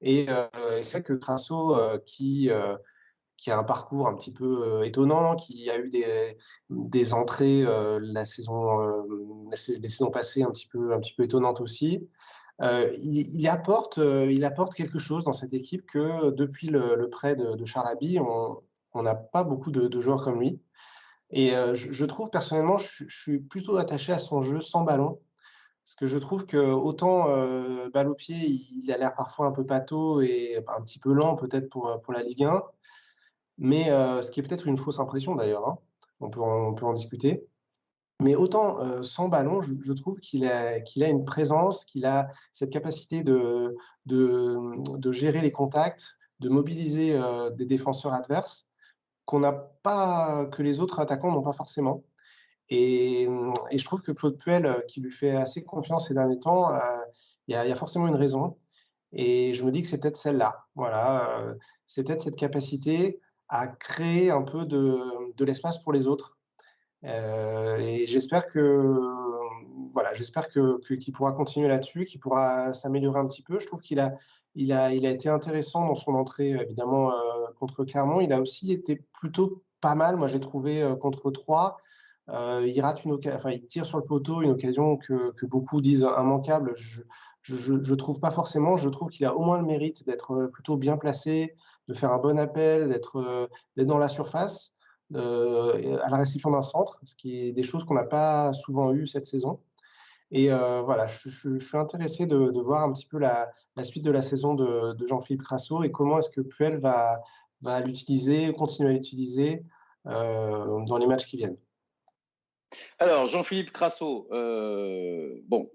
[0.01, 0.27] Et
[0.81, 2.49] c'est que Crasso, qui,
[3.35, 6.37] qui a un parcours un petit peu étonnant, qui a eu des,
[6.69, 7.65] des entrées
[7.99, 9.03] la saison,
[9.49, 12.07] les saisons passées un petit peu, un petit peu étonnantes aussi,
[12.61, 17.65] il, apporte, il apporte quelque chose dans cette équipe que depuis le, prêt de, de
[17.65, 20.61] Charabi, on n'a pas beaucoup de, joueurs comme lui.
[21.31, 25.19] Et je, trouve personnellement, je, suis plutôt attaché à son jeu sans ballon.
[25.89, 29.51] Parce que je trouve que autant euh, balle au pied, il a l'air parfois un
[29.51, 32.61] peu pâteau et un petit peu lent peut-être pour, pour la Ligue 1.
[33.57, 35.79] Mais euh, ce qui est peut-être une fausse impression d'ailleurs, hein.
[36.19, 37.43] on, peut en, on peut en discuter.
[38.21, 42.29] Mais autant euh, sans ballon, je, trouve qu'il a, qu'il a une présence, qu'il a
[42.53, 44.59] cette capacité de, de,
[44.95, 47.19] de, gérer les contacts, de mobiliser
[47.55, 48.69] des défenseurs adverses
[49.29, 52.03] qu'on n'a pas, que les autres attaquants n'ont pas forcément.
[52.71, 53.27] Et,
[53.71, 56.79] je trouve que Claude Puel, euh, qui lui fait assez confiance ces derniers temps, euh,
[57.47, 58.57] il y, a forcément une raison.
[59.11, 60.65] Et je me dis que c'est peut-être celle-là.
[60.73, 66.39] Voilà, euh, c'est peut-être cette capacité à créer un peu de, l'espace pour les autres.
[67.03, 68.99] et j'espère que
[69.93, 73.59] voilà, j'espère que, qu'il pourra continuer là-dessus, qu'il pourra s'améliorer un petit peu.
[73.59, 74.15] Je trouve qu'il a,
[74.55, 77.11] il a, il a été intéressant dans son entrée, évidemment,
[77.59, 78.21] contre Clermont.
[78.21, 81.77] Il a aussi été plutôt pas mal, moi j'ai trouvé contre 3.
[82.29, 86.07] il rate une enfin, il tire sur le poteau une occasion que, que beaucoup disent
[86.17, 86.73] immanquable.
[86.75, 87.01] Je,
[87.43, 88.75] je, trouve pas forcément.
[88.75, 91.55] Je trouve qu'il a au moins le mérite d'être plutôt bien placé,
[91.87, 94.75] de faire un bon appel, d'être dans la surface,
[95.13, 99.07] à la réception d'un centre, ce qui est des choses qu'on n'a pas souvent eues
[99.07, 99.59] cette saison.
[100.31, 103.51] Et voilà, je, suis intéressé de, voir un petit peu la,
[103.83, 107.21] suite de la saison de, Jean-Philippe Crasso et comment est-ce que Puel va,
[107.61, 109.63] va l'utiliser, continuer à l'utiliser
[110.05, 111.57] dans les matchs qui viennent.
[112.99, 115.69] Alors, Jean-Philippe Crasso, bon,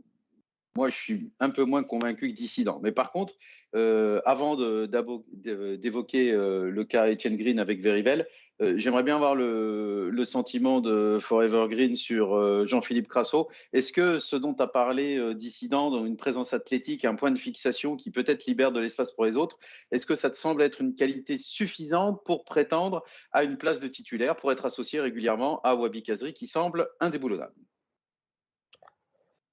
[0.77, 2.81] moi, je suis un peu moins convaincu que Dissident.
[2.83, 3.35] Mais par contre,
[3.77, 8.27] euh, avant d'évoquer euh, le cas Etienne Green avec Verivel,
[8.63, 13.51] euh, j'aimerais bien avoir le, sentiment de Forever Green sur Jean-Philippe Crasso.
[13.75, 17.95] Est-ce que ce dont as parlé, Dissident, dans une présence athlétique, un point de fixation
[17.97, 19.59] qui peut-être libère de l'espace pour les autres,
[19.91, 23.89] est-ce que ça te semble être une qualité suffisante pour prétendre à une place de
[23.89, 27.55] titulaire, pour être associé régulièrement à Wabi Kazri, qui semble indéboulonnable?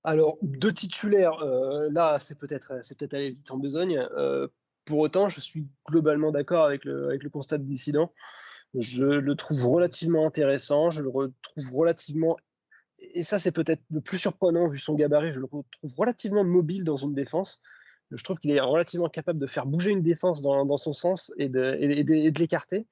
[0.03, 2.71] Alors, deux titulaires, euh, là, c'est peut-être
[3.11, 3.99] aller vite en besogne.
[4.17, 4.47] Euh,
[4.85, 8.11] pour autant, je suis globalement d'accord avec le, avec le constat de dissident.
[8.75, 12.37] Je le trouve relativement intéressant, je le retrouve relativement,
[12.99, 16.83] et ça c'est peut-être le plus surprenant vu son gabarit, je le retrouve relativement mobile
[16.83, 17.61] dans une défense.
[18.11, 21.47] Je trouve qu'il est relativement capable de faire bouger une défense dans, son sens et
[21.47, 21.77] de,
[22.37, 22.87] l'écarter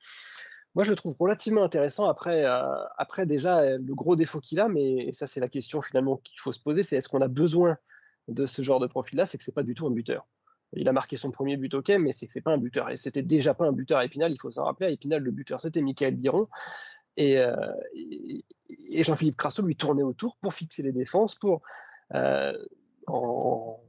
[0.76, 2.08] moi, je le trouve relativement intéressant.
[2.08, 6.18] Après, euh, déjà, euh, le gros défaut qu'il a, mais ça, c'est la question finalement
[6.18, 7.78] qu'il faut se poser, c'est est-ce qu'on a besoin
[8.28, 9.26] de ce genre de profil-là?
[9.26, 10.28] C'est que c'est pas du tout un buteur.
[10.74, 12.90] Il a marqué son premier but, ok, mais c'est que c'est pas un buteur.
[12.90, 14.88] Et c'était déjà pas un buteur à Épinal, il faut s'en rappeler.
[14.88, 16.48] À Épinal, le buteur, c'était Michael Biron.
[17.18, 17.56] Et, euh,
[18.92, 21.62] Jean-Philippe Crasso lui tournait autour pour fixer les défenses, pour
[23.08, 23.80] en,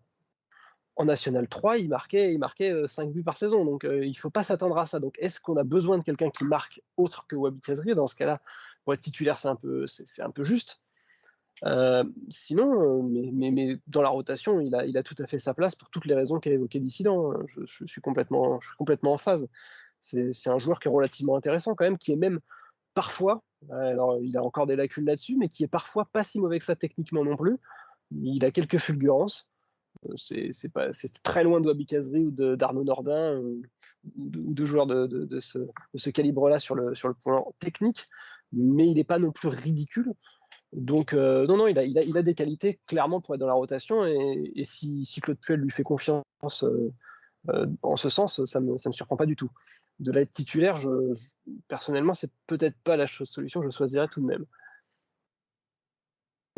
[1.00, 3.64] en National 3, il marquait, il marquait 5 euh, buts par saison.
[3.64, 5.00] Donc, euh, il ne faut pas s'attendre à ça.
[5.00, 8.14] Donc, est-ce qu'on a besoin de quelqu'un qui marque autre que Wabi Kazri Dans ce
[8.16, 8.42] cas-là,
[8.84, 10.82] pour être titulaire, c'est un peu, c'est, un peu juste.
[11.64, 15.90] Euh, sinon, mais, mais, dans la rotation, il a, tout à fait sa place pour
[15.90, 17.32] toutes les raisons qu'a évoquées Dissident.
[17.46, 19.46] Je, je, suis complètement, je suis complètement en phase.
[20.00, 22.40] C'est, un joueur qui est relativement intéressant quand même, qui est même
[22.94, 26.58] parfois, alors il a encore des lacunes là-dessus, mais qui est parfois pas si mauvais
[26.58, 27.58] que ça techniquement non plus.
[28.10, 29.48] Il a quelques fulgurances.
[30.16, 33.62] C'est très loin de Wabi ou d'Arnaud Nordin ou,
[34.16, 38.08] de, joueurs de, ce, calibre-là sur le, sur le plan technique,
[38.52, 40.14] mais il n'est pas non plus ridicule.
[40.72, 43.54] Donc, euh, non, non, il a, il, a, des qualités clairement pour être dans la
[43.54, 44.04] rotation.
[44.06, 46.24] Et, si, Claude Puel lui fait confiance
[46.62, 46.92] euh,
[47.48, 49.50] euh, en ce sens, ça ne me, surprend pas du tout.
[49.98, 50.88] De l'être titulaire, je,
[51.68, 54.46] personnellement, c'est peut-être pas la solution que je choisirais tout de même.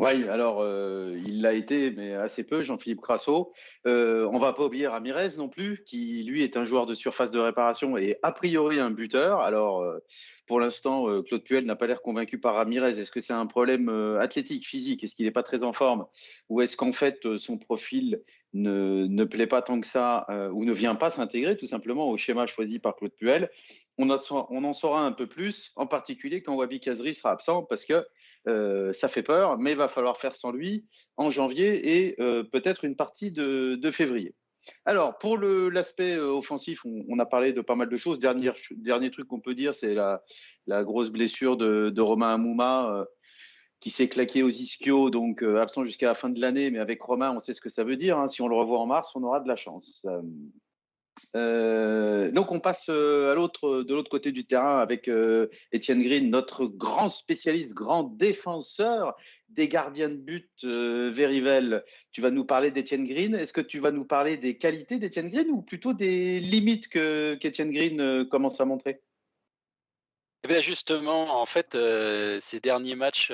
[0.03, 3.53] Oui, alors euh, il l'a été, mais assez peu, Jean-Philippe Crasso.
[3.87, 7.31] Euh, on va pas oublier Ramirez non plus, qui lui est un joueur de surface
[7.31, 9.39] de réparation et a priori un buteur.
[9.39, 9.99] Alors euh,
[10.45, 12.99] pour l'instant, euh, Claude Puel n'a pas l'air convaincu par Ramirez.
[12.99, 13.87] Est-ce que c'est un problème
[14.19, 15.05] athlétique, physique?
[15.05, 16.05] Est-ce qu'il n'est pas très en forme?
[16.49, 18.21] Ou est-ce qu'en fait son profil
[18.53, 22.17] ne, ne, plaît pas tant que ça ou ne vient pas s'intégrer tout simplement au
[22.17, 23.49] schéma choisi par Claude Puel
[23.97, 28.05] on, en saura un peu plus, en particulier quand Wabi Kazri sera absent, parce que
[28.47, 30.85] euh, ça fait peur, mais il va falloir faire sans lui
[31.17, 34.33] en janvier et euh, peut-être une partie de, février.
[34.85, 38.17] Alors, pour l'aspect euh, offensif, on, a parlé de pas mal de choses.
[38.17, 40.21] Dernier, dernier truc qu'on peut dire, c'est la,
[40.83, 43.05] grosse blessure de, Romain Amouma
[43.83, 47.33] qui s'est claqué aux ischios, donc absent jusqu'à la fin de l'année, mais avec Romain,
[47.35, 48.17] on sait ce que ça veut dire.
[48.17, 48.29] Hein.
[48.29, 50.07] Si on le revoit en mars, on aura de la chance.
[51.35, 56.65] Euh, donc on passe euh, de l'autre côté du terrain avec euh, Étienne Green, notre
[56.65, 59.17] grand spécialiste, grand défenseur
[59.49, 60.49] des gardiens de but.
[60.63, 63.35] Verivel, tu vas nous parler d'Étienne Green.
[63.35, 67.35] Est-ce que tu vas nous parler des qualités d'Étienne Green ou plutôt des limites que
[67.35, 69.01] qu'Étienne Green commence à montrer?
[70.43, 71.77] Eh bien justement, en fait,
[72.41, 73.31] ces derniers matchs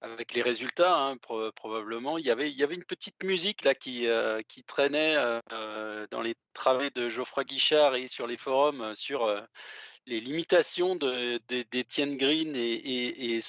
[0.00, 1.16] avec les résultats, hein,
[1.56, 2.18] probablement.
[2.18, 7.08] Il y, avait, une petite musique là qui, euh, traînait euh, dans les travées de
[7.08, 9.26] Geoffroy Guichard et sur les forums euh, sur
[10.06, 13.40] les limitations d'Étienne Green et,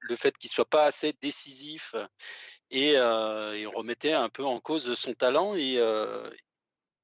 [0.00, 1.94] le, fait qu'il ne soit pas assez décisif.
[2.70, 5.54] Et, on remettait un peu en cause son talent.
[5.54, 5.80] Et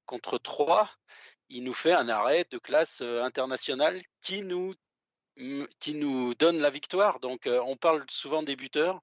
[0.04, 0.90] contre trois,
[1.50, 4.74] il nous fait un arrêt de classe internationale qui nous
[5.78, 7.20] qui nous donne la victoire.
[7.20, 9.00] Donc, on parle souvent des buteurs.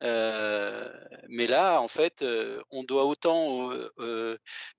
[0.00, 2.24] mais là, en fait,
[2.70, 3.72] on doit autant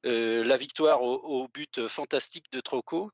[0.03, 3.12] la victoire au, but fantastique de Troco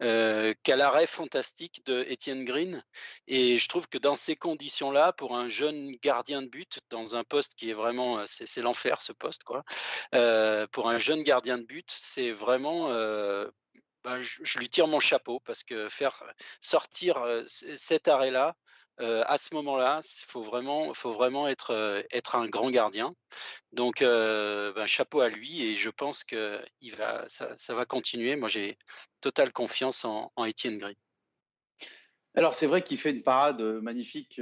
[0.00, 2.84] qu'à l'arrêt fantastique de Étienne Green.
[3.26, 7.24] Et je trouve que dans ces conditions-là, pour un jeune gardien de but, dans un
[7.24, 9.64] poste qui est vraiment, c'est l'enfer ce poste, quoi.
[10.72, 12.88] pour un jeune gardien de but, c'est vraiment,
[14.04, 16.22] ben, je, lui tire mon chapeau parce que faire
[16.60, 18.54] sortir cet arrêt-là,
[18.98, 23.14] à ce moment-là, il faut vraiment, faut vraiment être, être un grand gardien.
[23.72, 26.60] Donc, ben, chapeau à lui et je pense que
[27.28, 28.36] ça, va continuer.
[28.36, 28.78] Moi, j'ai
[29.20, 30.96] totale confiance en, en Étienne Gris.
[32.34, 34.40] Alors, c'est vrai qu'il fait une parade magnifique,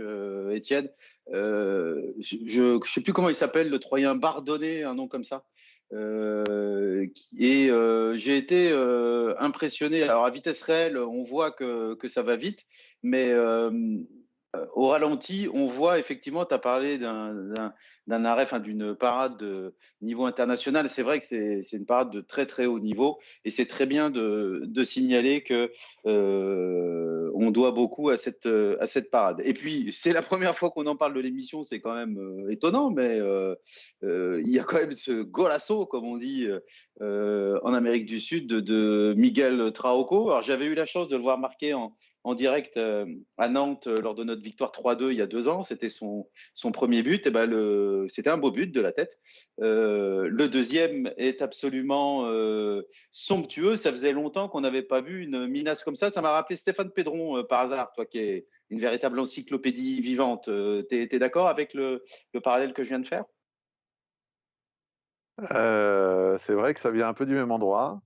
[0.53, 0.91] Étienne.
[1.29, 5.45] je ne sais plus comment il s'appelle, le Troyen Bardonnet, un nom comme ça.
[5.93, 7.71] et
[8.15, 8.73] j'ai été
[9.39, 10.03] impressionné.
[10.03, 12.67] Alors, à vitesse réelle, on voit que, que ça va vite,
[13.03, 13.71] mais euh,
[14.75, 17.73] au ralenti, on voit effectivement, tu as parlé d'un
[18.11, 20.89] arrêt, d'une parade de niveau international.
[20.89, 24.11] C'est vrai que c'est une parade de très très haut niveau et c'est très bien
[24.11, 25.73] de, signaler que
[26.07, 29.41] euh, on doit beaucoup à cette, à cette parade.
[29.45, 32.51] Et puis, c'est la première fois qu'on en parle de l'émission, c'est quand même euh,
[32.51, 33.21] étonnant, mais
[34.03, 36.49] il y a quand même ce golasso, comme on dit
[37.01, 40.31] en Amérique du Sud, de, de Miguel Traoco.
[40.31, 43.87] Alors, j'avais eu la chance de le voir marquer en, en direct euh, à Nantes
[43.87, 45.63] euh, lors de notre victoire 3-2 il y a deux ans.
[45.63, 47.27] C'était son, son premier but.
[47.27, 49.19] Et ben le, c'était un beau but de la tête.
[49.61, 52.29] Euh, le deuxième est absolument
[53.11, 53.77] somptueux.
[53.77, 56.11] Ça faisait longtemps qu'on n'avait pas vu une minace comme ça.
[56.11, 60.45] Ça m'a rappelé Stéphane Pédron par hasard, toi qui es une véritable encyclopédie vivante.
[60.45, 63.25] Tu es, d'accord avec le, le, parallèle que je viens de faire?
[65.39, 68.01] C'est vrai que ça vient un peu du même endroit.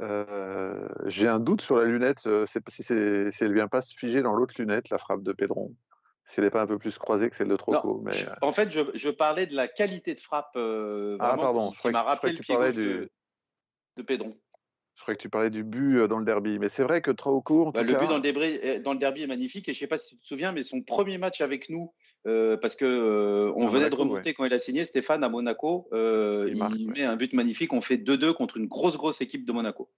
[0.00, 4.34] Euh, j'ai un doute sur la lunette, euh, si, elle vient pas se figer dans
[4.34, 5.74] l'autre lunette, la frappe de Pedron.
[6.26, 8.02] Si elle n'est pas un peu plus croisée que celle de Troco.
[8.04, 8.12] Mais...
[8.26, 10.56] Euh en fait, je, parlais de la qualité de frappe.
[10.56, 12.82] ah, pardon, je m'a rappelé le pied du...
[12.82, 13.10] de,
[13.96, 14.36] de Pedron.
[14.96, 16.58] Je croyais que tu parlais du but dans le derby.
[16.58, 17.70] Mais c'est vrai que Trauco.
[17.70, 19.68] Bah, le but dans le, derby, dans le derby est magnifique.
[19.68, 21.92] Et je ne sais pas si tu te souviens, mais son premier match avec nous,
[22.24, 25.88] parce que on venait de remonter quand il a signé, Stéphane, à Monaco.
[25.92, 27.72] il, met un but magnifique.
[27.72, 29.90] On fait 2-2 contre une grosse, grosse équipe de Monaco.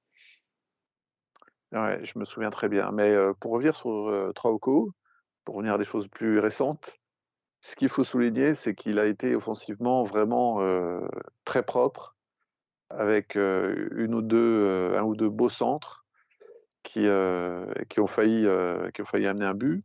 [1.71, 2.91] Ouais, je me souviens très bien.
[2.91, 4.93] Mais pour revenir sur Trauco,
[5.49, 6.99] pour revenir à des choses plus récentes,
[7.63, 10.61] ce qu'il faut souligner, c'est qu'il a été offensivement vraiment
[11.47, 12.19] très propre
[12.91, 16.05] avec une ou deux, un ou deux beaux centres
[16.83, 17.07] qui,
[17.89, 18.47] qui, ont failli,
[18.93, 19.83] qui ont failli amener un but.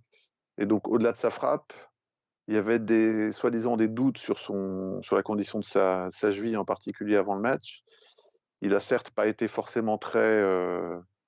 [0.58, 1.71] Et donc, au-delà de sa frappe,
[2.49, 6.30] il y avait des, soi-disant des doutes sur, son, sur la condition de sa, sa
[6.30, 7.86] cheville, en particulier avant le match.
[8.60, 10.43] Il a certes pas été forcément très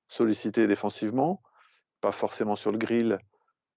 [0.09, 1.41] sollicité défensivement,
[2.01, 3.17] pas forcément sur le grill,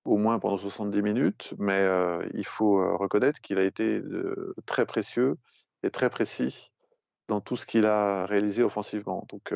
[0.08, 1.86] au moins pendant 70 minutes, mais
[2.34, 4.02] il faut reconnaître qu'il a été
[4.66, 5.36] très précieux
[5.82, 6.72] et très précis
[7.28, 9.26] dans tout ce qu'il a réalisé offensivement.
[9.28, 9.54] Donc,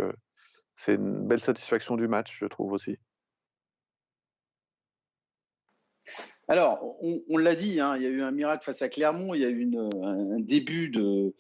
[0.77, 2.99] c'est une belle satisfaction du match, je trouve aussi.
[6.53, 6.99] Alors,
[7.31, 9.45] on, l'a dit, hein, il y a eu un miracle face à Clermont, il y
[9.47, 11.33] a eu un début de,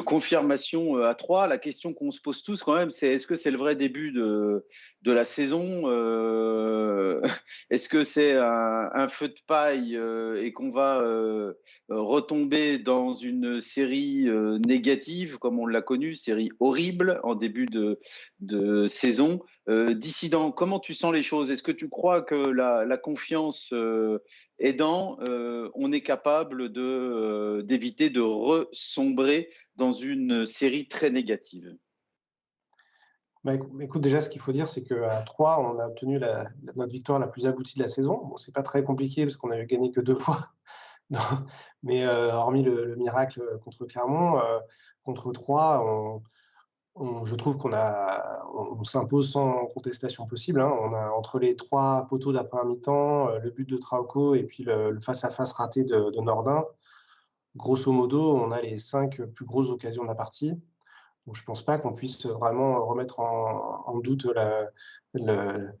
[0.00, 1.46] confirmation euh, à 3.
[1.46, 4.10] La question qu'on se pose tous quand même, c'est est-ce que c'est le vrai début
[4.10, 4.64] de,
[5.04, 7.22] la saison euh,
[7.70, 11.04] Est-ce que c'est un, feu de paille euh, et qu'on va
[11.88, 14.26] retomber dans une série
[14.66, 17.66] négative comme on l'a connu, série horrible en début
[18.40, 19.38] de, saison?
[19.68, 21.50] Dissident, comment tu sens les choses?
[21.50, 23.72] Est-ce que tu crois que la, confiance
[24.58, 31.76] aidant, euh, on est capable de, euh, d'éviter de ressombrer dans une série très négative?
[33.44, 36.92] Bah, écoute, déjà, ce qu'il faut dire, c'est qu'à 3, on a obtenu la, notre
[36.92, 38.24] victoire la plus aboutie de la saison.
[38.24, 40.50] Bon, c'est pas très compliqué parce qu'on n'avait gagné que deux fois.
[41.82, 44.40] Mais euh, hormis le, miracle contre Clermont,
[45.02, 46.22] contre 3, on,
[47.24, 50.60] je trouve qu'on a, on, s'impose sans contestation possible.
[50.60, 50.72] Hein.
[50.82, 54.64] On a entre les trois poteaux d'après mi-temps, euh, le but de Trauco et puis
[54.64, 56.64] le face-à-face raté de, Nordin.
[57.56, 60.50] Grosso modo, on a les cinq plus grosses occasions de la partie.
[61.26, 64.26] Donc, je ne pense pas qu'on puisse vraiment remettre en, doute
[65.14, 65.74] le,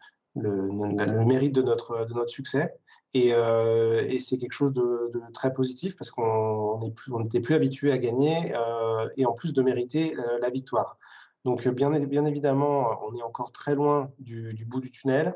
[1.24, 2.74] mérite de notre, de notre succès.
[3.14, 7.98] Et, euh, c'est quelque chose de, très positif parce qu'on n'était plus, plus habitué à
[7.98, 10.98] gagner euh, et en plus de mériter la victoire.
[11.44, 15.34] Donc, euh, bien, évidemment, on est encore très loin du, bout du tunnel.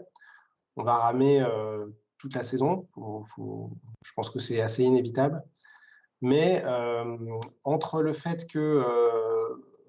[0.77, 1.87] On va ramer euh,
[2.19, 2.81] toute la saison.
[2.97, 5.43] je pense que c'est assez inévitable.
[6.21, 7.17] Mais euh,
[7.65, 8.85] entre le fait que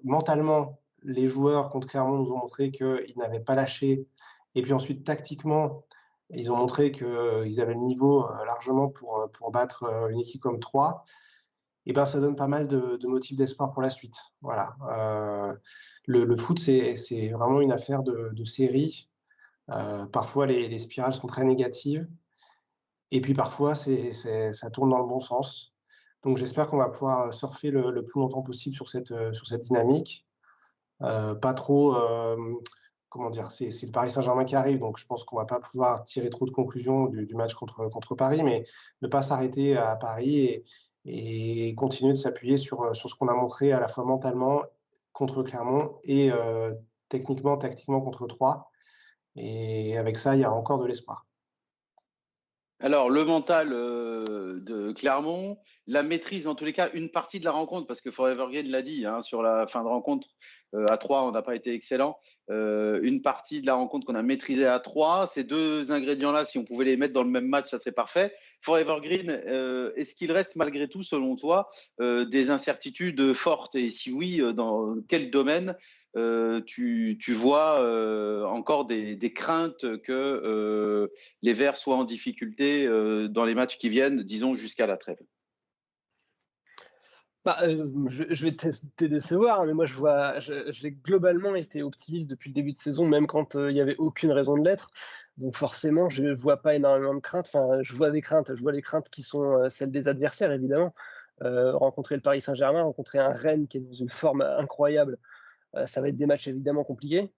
[0.02, 4.08] mentalement, les joueurs contre Clermont nous ont montré qu'ils n'avaient pas lâché,
[4.54, 5.84] et puis ensuite, tactiquement,
[6.30, 11.04] ils ont montré qu'ils avaient le niveau largement pour, battre une équipe comme 3,
[11.86, 14.18] et ben, ça donne pas mal de, motifs d'espoir pour la suite.
[14.40, 14.74] Voilà
[16.06, 19.08] le, foot, c'est vraiment une affaire de, série
[20.12, 22.06] parfois, les, spirales sont très négatives.
[23.10, 25.72] Et puis parfois, ça tourne dans le bon sens.
[26.22, 30.26] Donc j'espère qu'on va pouvoir surfer le, plus longtemps possible sur cette, cette dynamique.
[31.00, 31.94] pas trop
[33.14, 36.04] comment dire, c'est le Paris Saint-Germain qui arrive, donc je pense qu'on va pas pouvoir
[36.04, 38.64] tirer trop de conclusions du, match contre, Paris, mais
[39.02, 40.64] ne pas s'arrêter à Paris
[41.04, 44.62] et, continuer de s'appuyer sur ce qu'on a montré à la fois mentalement
[45.14, 46.74] contre Clermont et euh,
[47.08, 48.68] techniquement, tactiquement contre Troyes.
[49.36, 51.26] Et avec ça, il y a encore de l'espoir.
[52.80, 55.56] Alors, le mental euh, de Clermont,
[55.86, 58.70] la maîtrise, en tous les cas, une partie de la rencontre, parce que Forever Green
[58.70, 60.28] l'a dit, hein, sur la fin de rencontre,
[60.74, 62.18] euh, à 3, on n'a pas été excellent.
[62.50, 66.64] Une partie de la rencontre qu'on a maîtrisée à 3, ces deux ingrédients-là, si on
[66.64, 68.34] pouvait les mettre dans le même match, ça serait parfait.
[68.64, 69.30] Forever Green,
[69.96, 73.74] est-ce qu'il reste malgré tout, selon toi, des incertitudes fortes?
[73.74, 75.76] Et si oui, dans quel domaine
[76.16, 81.08] euh, tu, vois euh, encore des, craintes que euh,
[81.42, 82.86] les Verts soient en difficulté
[83.28, 85.20] dans les matchs qui viennent, disons jusqu'à la trêve?
[87.44, 87.58] Bah,
[88.08, 92.72] je, vais te décevoir, mais moi je vois, j'ai globalement été optimiste depuis le début
[92.72, 94.88] de saison, même quand il n'y avait aucune raison de l'être.
[95.38, 97.50] Donc forcément, je ne vois pas énormément de craintes.
[97.52, 100.94] Enfin, je vois des craintes, je vois les craintes qui sont celles des adversaires, évidemment.
[101.40, 105.18] rencontrer le Paris Saint-Germain, rencontrer un Rennes qui est dans une forme incroyable,
[105.76, 107.32] euh, ça va être des matchs évidemment compliqués.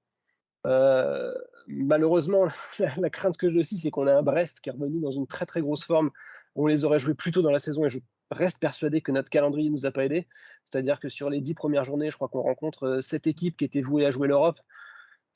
[0.66, 1.34] Euh,
[1.66, 2.48] malheureusement,
[2.98, 5.26] la, crainte que j'ai aussi, c'est qu'on a un Brest qui est revenu dans une
[5.26, 6.10] très très grosse forme.
[6.54, 7.98] On les aurait joués plus tôt dans la saison et je
[8.30, 10.26] reste persuadé que notre calendrier ne nous a pas aidés.
[10.64, 13.64] C'est-à-dire que sur les dix premières journées, je crois qu'on rencontre cette euh, équipe qui
[13.64, 14.58] était vouée à jouer l'Europe.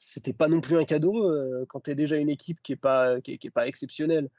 [0.03, 1.31] C'était pas non plus un cadeau
[1.69, 4.31] quand tu es déjà une équipe qui n'est pas, qui pas exceptionnelle.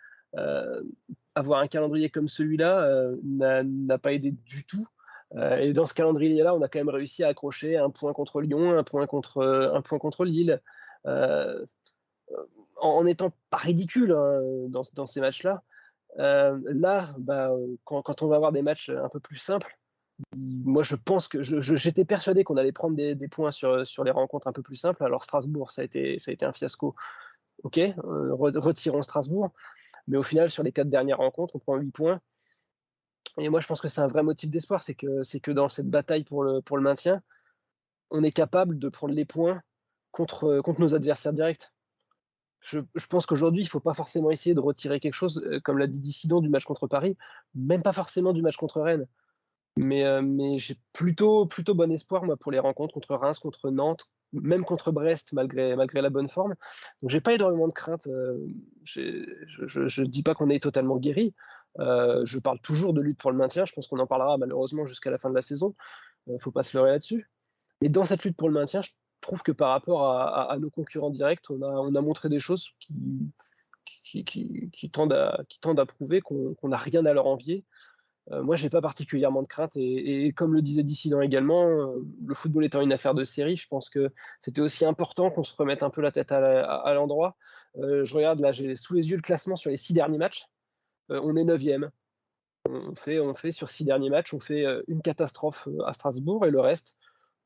[1.36, 4.88] avoir un calendrier comme celui-là n'a pas aidé du tout.
[5.36, 8.42] Euh, et dans ce calendrier-là, on a quand même réussi à accrocher un point contre
[8.42, 10.62] Lyon, un point contre, euh, un point contre Lille,
[11.06, 11.66] euh,
[12.78, 15.64] en n'étant pas ridicule hein, dans, ces matchs-là.
[16.18, 17.52] là, bah,
[17.86, 19.78] quand, on va avoir des matchs un peu plus simples,
[20.36, 24.54] moi je pense que j'étais persuadé qu'on allait prendre des, points sur, les rencontres un
[24.54, 25.04] peu plus simples.
[25.04, 26.96] Alors Strasbourg, ça a été, un fiasco.
[27.64, 29.52] Ok, retirons Strasbourg.
[30.08, 32.22] Mais au final, sur les quatre dernières rencontres, on prend 8 points.
[33.38, 36.24] Et moi, je pense que c'est un vrai motif d'espoir, c'est que, dans cette bataille
[36.24, 37.22] pour le, maintien,
[38.10, 39.62] on est capable de prendre les points
[40.12, 41.72] contre, contre nos adversaires directs.
[42.60, 45.60] Je, je pense qu'aujourd'hui, il ne faut pas forcément essayer de retirer quelque chose, euh,
[45.62, 47.18] comme l'a dit Dissident, du match contre Paris,
[47.56, 49.08] même pas forcément du match contre Rennes.
[49.78, 54.06] Mais, euh, mais j'ai plutôt, bon espoir moi, pour les rencontres contre Reims, contre Nantes,
[54.34, 56.56] même contre Brest, malgré, la bonne forme.
[57.02, 58.08] Donc, j'ai pas énormément de crainte.
[58.08, 58.38] Euh,
[58.84, 61.34] je ne dis pas qu'on est totalement guéri.
[61.80, 63.66] Euh, je parle toujours de lutte pour le maintien.
[63.66, 65.76] Je pense qu'on en parlera malheureusement jusqu'à la fin de la saison.
[66.28, 67.30] Il ne faut pas se leurrer là-dessus.
[67.82, 68.92] Mais dans cette lutte pour le maintien, je
[69.22, 72.72] trouve que par rapport à, nos concurrents directs, on a, on a, montré des choses
[72.80, 77.66] qui tendent à prouver qu'on n'a rien à leur envier.
[78.32, 79.76] Euh, moi, je n'ai pas particulièrement de crainte.
[79.76, 83.90] Et, comme le disait Dissident également, le football étant une affaire de série, je pense
[83.90, 84.12] que
[84.42, 87.36] c'était aussi important qu'on se remette un peu la tête à, l'endroit.
[87.76, 90.48] je regarde là, j'ai sous les yeux le classement sur les six derniers matchs.
[91.12, 91.62] Euh, on est 9
[92.70, 95.94] on fait, on fait sur six derniers matchs, on fait euh, une catastrophe euh, à
[95.94, 96.96] Strasbourg et le reste,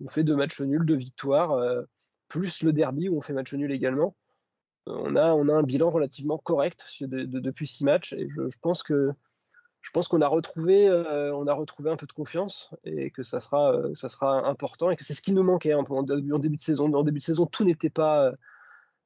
[0.04, 1.58] on fait deux matchs nuls, deux victoires,
[2.28, 4.14] plus le derby où on fait match nul également.
[4.88, 9.14] On a, on a un bilan relativement correct depuis six matchs et je, pense que
[9.86, 10.90] je pense qu'on a retrouvé,
[11.34, 14.96] on a retrouvé un peu de confiance et que ça sera, ça sera important et
[14.96, 16.92] que c'est ce qui nous manquait hein, en, début de saison.
[16.92, 18.32] En début de saison, tout n'était pas,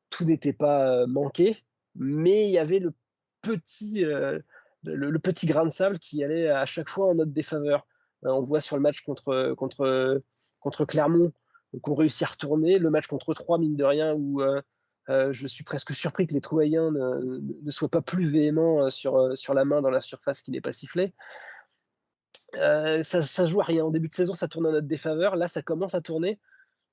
[0.10, 1.64] tout n'était pas manqué,
[1.96, 2.94] mais il y avait le
[3.42, 4.40] petit, euh,
[4.84, 7.86] le, petit grain de sable qui allait à chaque fois en notre défaveur.
[8.26, 10.22] Euh, on voit sur le match contre, contre,
[10.62, 11.34] contre Clermont
[11.84, 14.42] qu'on réussit à retourner, le match contre Troyes, mine de rien, où
[15.10, 19.54] euh, je suis presque surpris que les Troyens ne, soient pas plus véhéments sur, sur
[19.54, 21.14] la main dans la surface qui n'est pas sifflée.
[22.54, 23.86] ça, ça joue à rien.
[23.86, 25.36] En début de saison, ça tourne en notre défaveur.
[25.36, 26.40] Là, ça commence à tourner.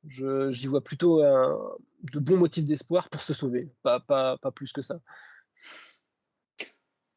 [0.05, 4.83] J'y vois plutôt de bons motifs d'espoir pour se sauver, pas, pas, pas plus que
[4.83, 5.01] ça.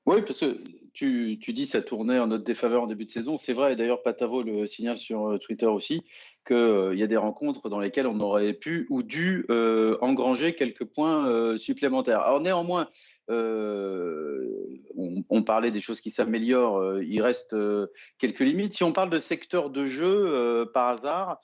[0.06, 0.58] Oui, parce que
[1.00, 3.38] tu, tu dis ça tournait en notre défaveur en début de saison.
[3.38, 6.04] C'est vrai, d'ailleurs, Patavo le signale sur euh, Twitter aussi,
[6.46, 10.56] qu'il euh, y a des rencontres dans lesquelles on aurait pu ou dû euh, engranger
[10.56, 12.20] quelques points supplémentaires.
[12.20, 12.90] Alors néanmoins,
[13.30, 17.56] on, parlait des choses qui s'améliorent, il reste
[18.18, 18.74] quelques limites.
[18.74, 21.40] Si on parle de secteur de jeu, par hasard,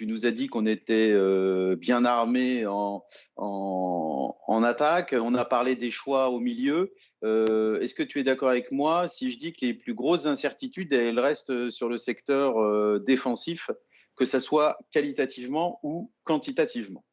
[0.00, 3.04] tu nous as dit qu'on était euh, bien armé en,
[3.36, 5.14] en, attaque.
[5.14, 6.94] On a parlé des choix au milieu.
[7.22, 10.24] Euh, est-ce que tu es d'accord avec moi si je dis que les plus grosses
[10.24, 13.70] incertitudes, elles restent sur le secteur euh, défensif,
[14.16, 17.04] que ce soit qualitativement ou quantitativement?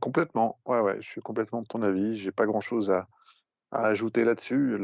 [0.00, 0.58] Complètement.
[0.64, 2.16] Ouais, ouais, je suis complètement de ton avis.
[2.16, 3.08] J'ai pas grand-chose à,
[3.72, 4.78] ajouter là-dessus.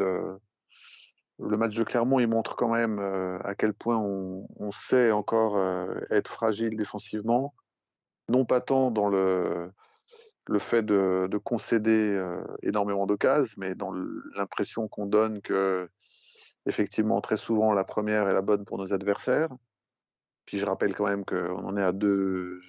[1.42, 5.56] Le match de Clermont, il montre quand même euh, à quel point on, sait encore
[5.56, 7.54] euh, être fragile défensivement.
[8.28, 9.72] Non pas tant dans le,
[10.58, 13.92] fait de, concéder euh, énormément d'occasions, mais dans
[14.36, 15.88] l'impression qu'on donne que,
[16.66, 19.50] effectivement, très souvent, la première est la bonne pour nos adversaires.
[20.44, 22.60] Puis je rappelle quand même qu'on en est à deux,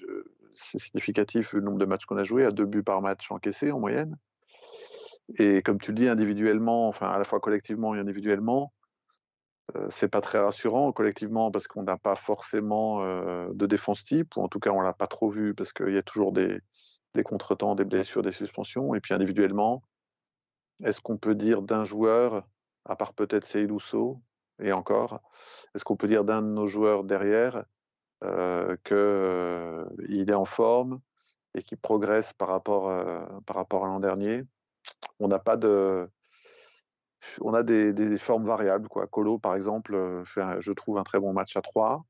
[0.53, 3.71] c'est significatif le nombre de matchs qu'on a joué, à deux buts par match encaissés
[3.71, 4.17] en moyenne.
[5.37, 8.73] Et comme tu le dis, individuellement, enfin à la fois collectivement et individuellement,
[9.75, 10.91] euh, c'est pas très rassurant.
[10.91, 14.81] Collectivement, parce qu'on n'a pas forcément euh, de défense type, ou en tout cas on
[14.81, 16.59] l'a pas trop vu parce qu'il y a toujours des,
[17.23, 18.95] contretemps, des blessures, des suspensions.
[18.95, 19.83] Et puis individuellement,
[20.83, 22.47] est-ce qu'on peut dire d'un joueur,
[22.85, 24.21] à part peut-être Seydousso,
[24.59, 25.21] et encore,
[25.75, 27.63] est-ce qu'on peut dire d'un de nos joueurs derrière
[28.23, 31.01] euh, qu'il est en forme
[31.55, 32.85] et qu'il progresse par rapport,
[33.45, 34.43] par rapport à l'an dernier?
[35.19, 36.09] On n'a pas de.
[37.41, 38.87] On a des, formes variables.
[38.87, 39.07] Quoi.
[39.07, 42.03] Colo, par exemple, fait, je trouve, un très bon match à 3.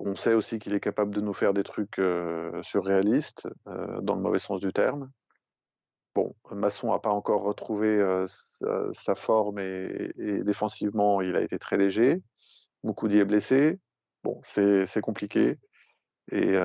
[0.00, 2.00] On sait aussi qu'il est capable de nous faire des trucs
[2.62, 5.10] surréalistes, dans le mauvais sens du terme.
[6.14, 8.02] Bon, Masson n'a pas encore retrouvé
[8.92, 10.12] sa, forme et,
[10.44, 12.22] défensivement, il a été très léger.
[12.82, 13.78] Moukoudi est blessé.
[14.24, 15.58] Bon, c'est compliqué.
[16.30, 16.56] Et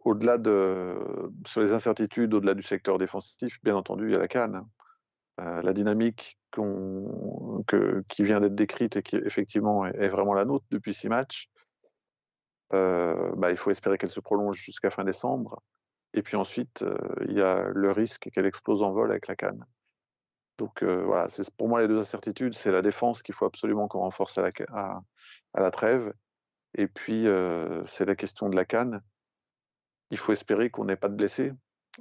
[0.00, 0.96] au-delà de.
[1.46, 4.66] Sur les incertitudes, au-delà du secteur défensif, bien entendu, il y a la canne.
[5.38, 5.62] Hein.
[5.62, 10.94] la dynamique que, qui vient d'être décrite et qui effectivement est, vraiment la nôtre depuis
[10.94, 11.50] six matchs,
[12.70, 15.62] bah, il faut espérer qu'elle se prolonge jusqu'à fin décembre.
[16.14, 16.84] Et puis ensuite,
[17.26, 19.64] il y a le risque qu'elle explose en vol avec la canne.
[20.58, 24.00] Donc voilà, c'est pour moi les deux incertitudes, c'est la défense qu'il faut absolument qu'on
[24.00, 24.50] renforce à,
[25.54, 26.12] la, trêve,
[26.74, 27.26] et puis
[27.86, 29.02] c'est la question de la canne.
[30.10, 31.52] Il faut espérer qu'on n'ait pas de blessés,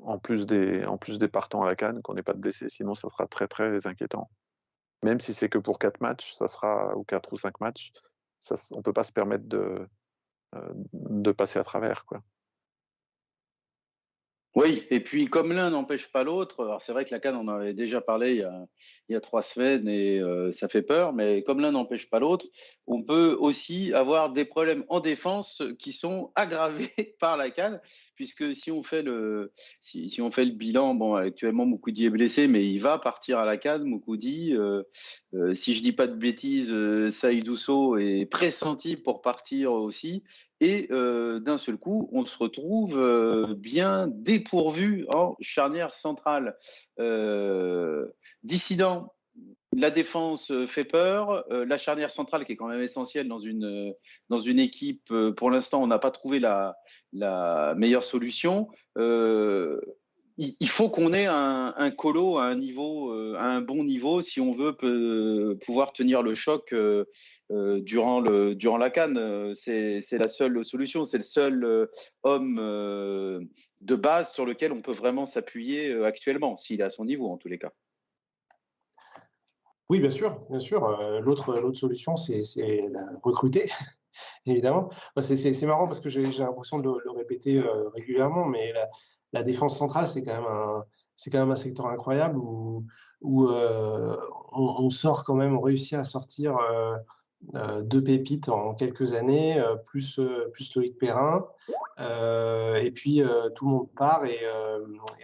[0.02, 2.70] en plus des, en plus des partants à la canne, qu'on n'ait pas de blessés,
[2.70, 4.30] sinon ça sera très très inquiétant.
[5.04, 7.92] Même si c'est que pour quatre matchs, ça sera ou quatre ou cinq matchs,
[8.40, 9.88] ça, on peut pas se permettre de,
[10.94, 12.22] de passer à travers quoi.
[14.56, 17.48] Oui, et puis comme l'un n'empêche pas l'autre, alors c'est vrai que la Cannes, on
[17.48, 18.44] en avait déjà parlé
[19.08, 22.18] il y a, trois semaines et euh, ça fait peur, mais comme l'un n'empêche pas
[22.18, 22.48] l'autre,
[22.88, 27.80] on peut aussi avoir des problèmes en défense qui sont aggravés par la Cannes,
[28.16, 32.48] puisque si on fait le, si, on fait le bilan, bon, actuellement Moukoudi est blessé,
[32.48, 34.56] mais il va partir à la Cannes, Moukoudi.
[34.56, 34.82] Euh,
[35.36, 36.74] euh, si je dis pas de bêtises,
[37.10, 40.24] Saïdousso est pressenti pour partir aussi.
[40.60, 46.58] Et d'un seul coup, on se retrouve bien dépourvu en charnière centrale.
[48.44, 49.14] dissident,
[49.76, 51.46] la défense fait peur.
[51.50, 53.94] la charnière centrale, qui est quand même essentielle dans une,
[54.30, 58.70] dans une équipe, pour l'instant, on n'a pas trouvé la meilleure solution
[60.38, 64.54] il faut qu'on ait un, colo à un niveau, à un bon niveau, si on
[64.54, 64.76] veut
[65.58, 66.74] pouvoir tenir le choc
[67.50, 69.54] euh, durant, le, durant la canne.
[69.56, 71.86] C'est la seule solution, c'est le seul euh,
[72.24, 73.40] homme euh,
[73.80, 77.38] de base sur lequel on peut vraiment s'appuyer actuellement, s'il est à son niveau en
[77.38, 77.72] tous les cas.
[79.90, 80.82] Oui, bien sûr, bien sûr.
[81.22, 82.42] L'autre solution, c'est
[83.24, 83.70] recruter,
[84.46, 84.90] évidemment.
[85.22, 87.62] C'est marrant parce que j'ai l'impression de le, répéter
[87.96, 88.74] régulièrement, mais
[89.44, 90.84] défense centrale, c'est quand, même un,
[91.32, 92.86] quand même un secteur incroyable où,
[93.22, 96.58] où on, sort quand même, on réussit à sortir
[97.56, 101.46] euh, deux pépites en quelques années, euh, plus, euh, plus Loïc Perrin.
[102.82, 103.22] et puis
[103.56, 104.40] tout le monde part et,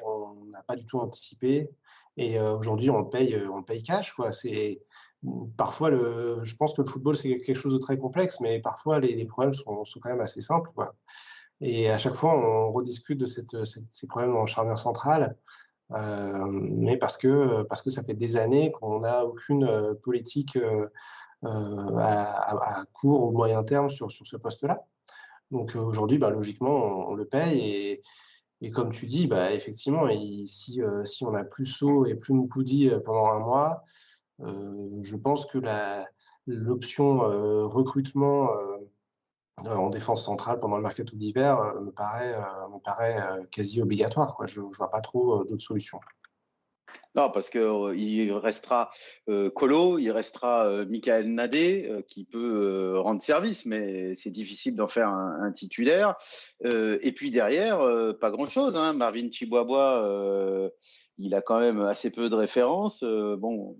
[0.06, 1.70] on n'a pas du tout anticipé.
[2.18, 4.14] Et aujourd'hui, on paye, on paye cash.
[4.14, 4.32] Quoi.
[4.32, 4.82] C'est,
[5.58, 9.00] parfois, le, je pense que le football, c'est quelque chose de très complexe, mais parfois,
[9.00, 10.70] les, problèmes sont, sont, quand même assez simples.
[10.76, 10.94] Quoi.
[11.62, 15.38] Et à chaque fois, on rediscute de ces problèmes en charnière centrale.
[15.90, 20.58] mais parce que, parce que ça fait des années qu'on n'a aucune politique
[21.46, 24.86] euh, à, court ou moyen terme sur, sur ce poste-là.
[25.52, 28.02] Donc euh, aujourd'hui, bah, logiquement, on, le paye
[28.62, 30.08] et, comme tu dis, bah, effectivement,
[30.48, 33.84] si, euh, si on a plus saut et plus Moukoudi pendant un mois,
[34.40, 35.60] je pense que
[36.48, 37.20] l'option
[37.68, 38.50] recrutement
[39.58, 42.36] en défense centrale pendant le mercato d'hiver me paraît,
[42.72, 43.18] me paraît
[43.52, 44.36] quasi obligatoire.
[44.46, 46.00] Je ne vois pas trop d'autres solutions.
[47.16, 48.90] Non, parce qu'il restera
[49.56, 55.52] Colo, il restera Michael Nadé qui peut rendre service, mais c'est difficile d'en faire un,
[55.52, 56.16] titulaire.
[56.64, 57.80] et puis derrière,
[58.20, 58.76] pas grand-chose.
[58.76, 58.94] Hein.
[58.94, 60.72] Marvin Chibois,
[61.20, 63.04] il a quand même assez peu de références.
[63.04, 63.78] bon,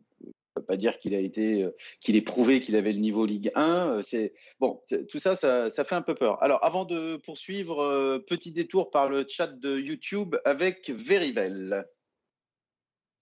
[0.62, 1.68] pas dire qu'il a été,
[2.00, 4.02] qu'il ait prouvé qu'il avait le niveau Ligue 1.
[4.04, 6.42] C'est bon, tout ça, ça, fait un peu peur.
[6.44, 11.86] Alors, avant de poursuivre, petit détour par le chat de YouTube avec Verivel.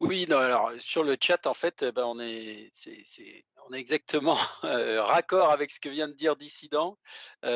[0.02, 5.52] Oui, alors sur le chat, en fait, ben, on est, c'est, on est exactement raccord
[5.52, 6.98] avec ce que vient de dire Dissident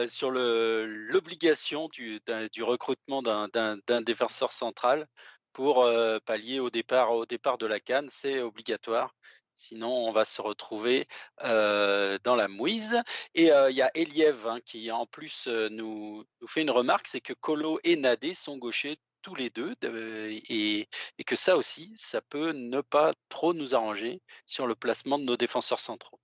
[0.06, 2.22] sur l'obligation du,
[2.62, 5.08] recrutement d'un, d'un, défenseur central
[5.54, 5.90] pour
[6.26, 8.10] pallier au départ, au départ de la Cannes.
[8.10, 9.16] C'est obligatoire.
[9.56, 11.08] Sinon, on va se retrouver
[11.40, 12.98] dans la mouise.
[13.34, 17.34] Et il y a Eliev hein, qui, en plus, nous, fait une remarque, c'est que
[17.34, 20.88] Colo et Nadé sont gauchers tous les deux et,
[21.26, 25.36] que ça aussi, ça peut ne pas trop nous arranger sur le placement de nos
[25.36, 26.20] défenseurs centraux.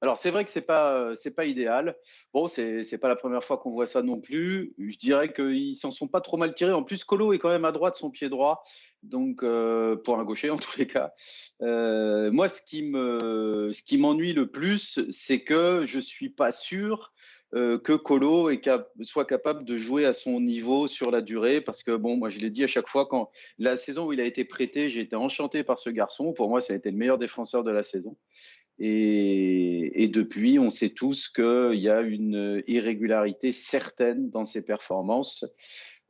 [0.00, 1.96] Alors c'est vrai que c'est pas c'est pas idéal.
[2.32, 4.74] Bon, c'est c'est pas la première fois qu'on voit ça non plus.
[4.78, 6.72] Je dirais qu'ils s'en sont pas trop mal tirés.
[6.72, 8.62] En plus, Colo est quand même à droite son pied droit,
[9.02, 11.12] donc pour un gaucher en tous les cas.
[11.60, 17.12] moi, ce qui me ce qui m'ennuie le plus, c'est que je suis pas sûr
[17.54, 18.50] euh, que Colo
[19.02, 21.60] soit capable de jouer à son niveau sur la durée.
[21.62, 24.20] Parce que, bon, moi, je l'ai dit à chaque fois, quand la saison où il
[24.20, 26.32] a été prêté, j'ai été enchanté par ce garçon.
[26.34, 28.16] Pour moi, ça a été le meilleur défenseur de la saison.
[28.80, 35.44] Et, depuis, on sait tous qu'il y a une irrégularité certaine dans ses performances.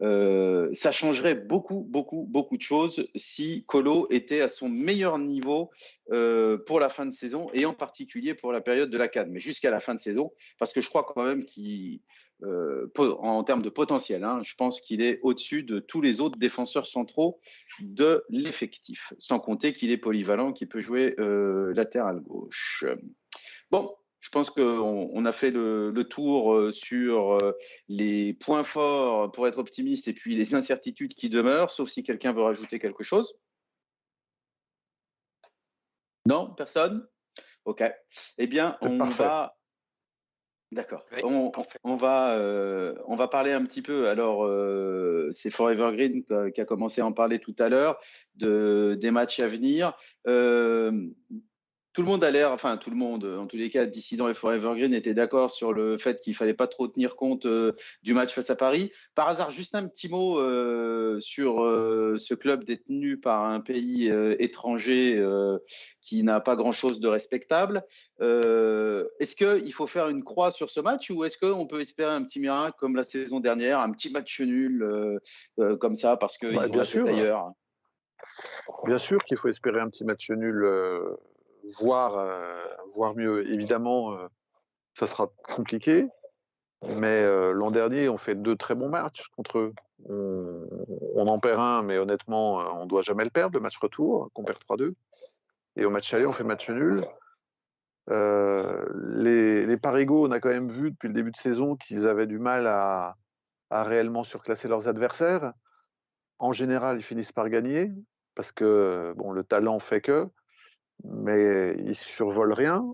[0.00, 5.70] Euh, ça changerait beaucoup, beaucoup, beaucoup de choses si Colo était à son meilleur niveau
[6.12, 9.30] euh, pour la fin de saison et en particulier pour la période de la Cannes,
[9.32, 12.00] mais jusqu'à la fin de saison, parce que je crois quand même qu'il,
[12.42, 16.38] euh, en termes de potentiel, hein, je pense qu'il est au-dessus de tous les autres
[16.38, 17.40] défenseurs centraux
[17.80, 21.14] de l'effectif, sans compter qu'il est polyvalent, qu'il peut jouer
[21.74, 22.84] latéral gauche.
[23.70, 27.56] Bon, je pense qu'on a fait le, tour euh, sur euh,
[27.88, 32.32] les points forts pour être optimiste et puis les incertitudes qui demeurent, sauf si quelqu'un
[32.32, 33.38] veut rajouter quelque chose.
[36.26, 37.06] Non, personne?
[37.64, 37.82] Ok.
[38.38, 39.57] Eh bien, on va.
[40.70, 41.04] D'accord.
[41.84, 44.08] on, va, euh, on va parler un petit peu.
[44.08, 44.46] Alors,
[45.32, 47.98] c'est Forever Green qui a commencé à en parler tout à l'heure
[48.36, 49.96] de, des matchs à venir
[51.92, 54.34] tout le monde a l'air, enfin tout le monde, en tous les cas, Dissident et
[54.34, 57.72] Forever Green étaient d'accord sur le fait qu'il fallait pas trop tenir compte euh,
[58.02, 58.92] du match face à Paris.
[59.14, 64.12] Par hasard, juste un petit mot euh, sur euh, ce club détenu par un pays
[64.38, 64.88] étranger
[66.00, 67.82] qui n'a pas grand-chose de respectable.
[68.20, 72.22] est-ce qu'il faut faire une croix sur ce match ou est-ce qu'on peut espérer un
[72.22, 74.86] petit miracle comme la saison dernière, un petit match nul
[75.80, 77.06] comme ça parce que bah, bien sûr.
[77.08, 77.52] ailleurs
[78.84, 80.64] Bien sûr qu'il faut espérer un petit match nul
[81.80, 82.26] voir,
[82.94, 83.48] voir mieux.
[83.52, 84.16] Évidemment,
[84.94, 86.08] ça sera compliqué,
[86.82, 89.74] mais l'an dernier, on fait deux très bons matchs contre eux.
[90.08, 94.30] On, en perd un, mais honnêtement, on ne doit jamais le perdre, le match retour,
[94.32, 94.94] qu'on perd 3-2.
[95.76, 97.06] Et au match aller, on fait match nul.
[98.08, 102.26] les, les Parigo, on a quand même vu depuis le début de saison qu'ils avaient
[102.26, 103.16] du mal à,
[103.70, 105.52] à, réellement surclasser leurs adversaires.
[106.38, 107.92] En général, ils finissent par gagner
[108.34, 110.28] parce que bon, le talent fait que
[111.04, 112.84] mais ils survolent rien.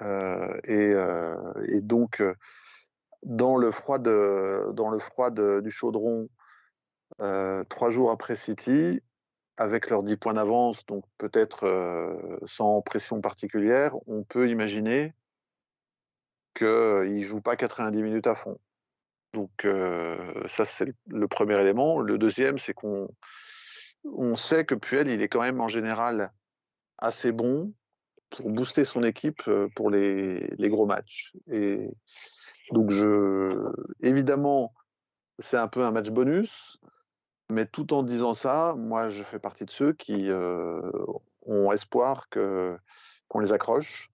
[0.00, 1.36] Euh, et, euh,
[1.68, 2.34] et, donc, euh,
[3.22, 6.28] dans le froid, de, dans le froid du chaudron,
[7.68, 9.00] trois jours après City,
[9.56, 15.14] avec leurs 10 points d'avance, donc peut-être sans pression particulière, on peut imaginer
[16.54, 18.58] qu'ils ne jouent pas 90 minutes à fond.
[19.34, 19.50] Donc
[20.48, 22.00] ça, c'est le premier élément.
[22.00, 23.08] Le deuxième, c'est qu'on
[24.04, 26.32] on sait que Puel, il est quand même en général
[27.02, 27.74] assez bon
[28.30, 29.42] pour booster son équipe
[29.74, 31.34] pour les, gros matchs.
[31.50, 31.90] Et
[32.70, 34.72] donc, je, évidemment,
[35.38, 36.78] c'est un peu un match bonus,
[37.50, 40.30] mais tout en disant ça, moi, je fais partie de ceux qui
[41.42, 42.78] ont espoir que,
[43.28, 44.08] qu'on les accroche.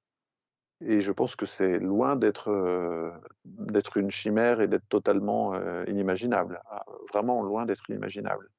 [0.81, 3.13] Et je pense que c'est loin d'être,
[3.45, 5.55] d'être une chimère et d'être totalement
[5.87, 6.61] inimaginable.
[6.71, 8.51] Ah, vraiment loin d'être inimaginable.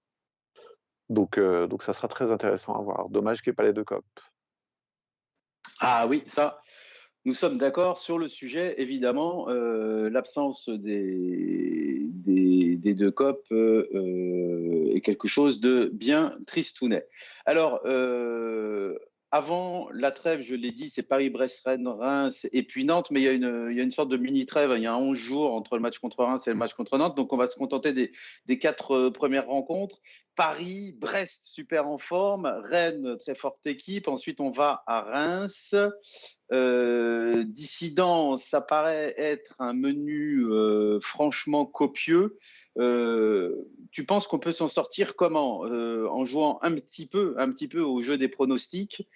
[1.10, 3.10] Donc, donc ça sera très intéressant à voir.
[3.10, 4.06] Dommage qu'il n'y ait pas les deux copes.
[5.80, 6.62] Ah oui, ça,
[7.26, 8.82] nous sommes d'accord sur le sujet.
[8.82, 17.08] Évidemment, l'absence des, des, deux copes est quelque chose de bien tristounet.
[17.46, 17.82] Alors,
[19.32, 23.22] avant la trêve, je l'ai dit, c'est Paris, Brest, Rennes, Reims et puis Nantes, mais
[23.22, 24.74] il y a une, sorte de mini-trêve.
[24.76, 27.16] Il y a 11 jours entre le match contre Reims et le match contre Nantes.
[27.16, 28.12] Donc, on va se contenter des,
[28.48, 30.02] des quatre premières rencontres.
[30.36, 34.08] Paris, Brest super en forme, Rennes très forte équipe.
[34.08, 35.76] Ensuite, on va à Reims.
[36.52, 42.38] Euh, Dissident, ça paraît être un menu euh, franchement copieux.
[42.78, 43.56] Euh,
[43.92, 47.82] tu penses qu'on peut s'en sortir comment En jouant un petit peu, un petit peu
[47.82, 49.08] au jeu des pronostics.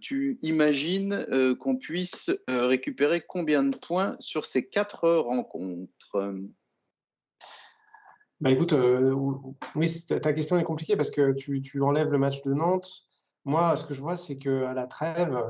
[0.00, 1.26] tu imagines
[1.60, 6.34] qu'on puisse récupérer combien de points sur ces quatre rencontres?
[8.40, 8.74] Bah écoute,
[9.74, 13.06] oui, ta question est compliquée parce que tu, enlèves le match de Nantes.
[13.44, 15.42] Moi, ce que je vois, c'est qu'à la trêve,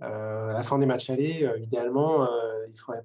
[0.00, 2.28] à la fin des matchs allés, idéalement,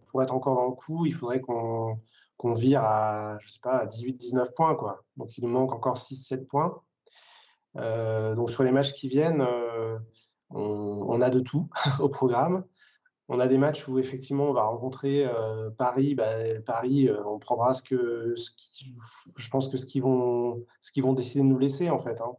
[0.09, 1.97] pour être encore dans le coup, il faudrait qu'on
[2.42, 4.76] qu'on vire à, je sais pas, 18-19 points.
[4.76, 5.04] Quoi.
[5.16, 6.82] Donc, il nous manque encore 6-7 points.
[7.78, 9.46] Euh, donc, sur les matchs qui viennent,
[10.50, 11.70] on, a de tout
[12.00, 12.66] au programme.
[13.30, 15.26] On a des matchs où, effectivement, on va rencontrer
[15.78, 16.16] Paris.
[16.16, 16.34] Bah,
[16.66, 21.50] Paris, on prendra ce que, je pense que ce qu'ils vont, ce vont décider de
[21.50, 22.22] nous laisser, en fait.
[22.22, 22.36] Hein.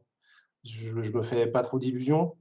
[0.65, 2.37] Je ne me fais pas trop d'illusions.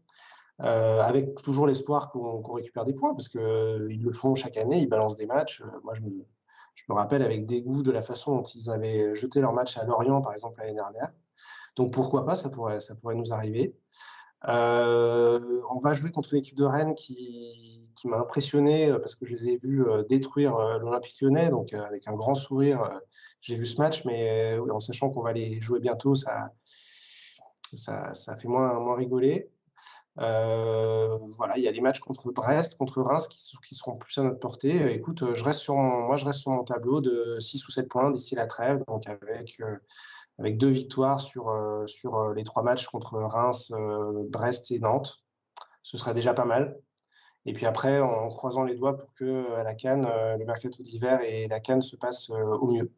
[0.63, 4.77] Euh, avec toujours l'espoir qu'on récupère des points, parce qu'ils euh, le font chaque année,
[4.77, 5.61] ils balancent des matchs.
[5.61, 6.09] Euh, moi, je me,
[6.87, 9.83] je me, rappelle avec dégoût de la façon dont ils avaient jeté leur match à
[9.85, 11.11] Lorient, par exemple, l'année dernière.
[11.75, 13.75] Donc pourquoi pas, ça pourrait, ça pourrait nous arriver.
[14.43, 19.33] on va jouer contre une équipe de Rennes qui, qui m'a impressionné parce que je
[19.33, 22.99] les ai vus détruire l'Olympique lyonnais, donc avec un grand sourire,
[23.41, 26.51] j'ai vu ce match, mais en sachant qu'on va les jouer bientôt, ça,
[27.77, 29.49] ça, ça fait moins, moins rigoler.
[30.21, 34.23] Euh, voilà, il y a les matchs contre Brest, contre Reims qui, seront plus à
[34.23, 34.81] notre portée.
[34.83, 37.71] Euh, écoute, euh, je reste sur moi, je reste sur mon tableau de 6 ou
[37.71, 39.59] 7 points d'ici la trêve, donc avec,
[40.37, 41.51] avec deux victoires sur,
[41.87, 43.73] sur les trois matchs contre Reims,
[44.29, 45.23] Brest et Nantes.
[45.83, 46.79] Ce serait déjà pas mal.
[47.45, 50.07] Et puis après, en croisant les doigts pour que à la Cannes,
[50.37, 52.91] le mercato d'hiver et la Cannes se passent au mieux.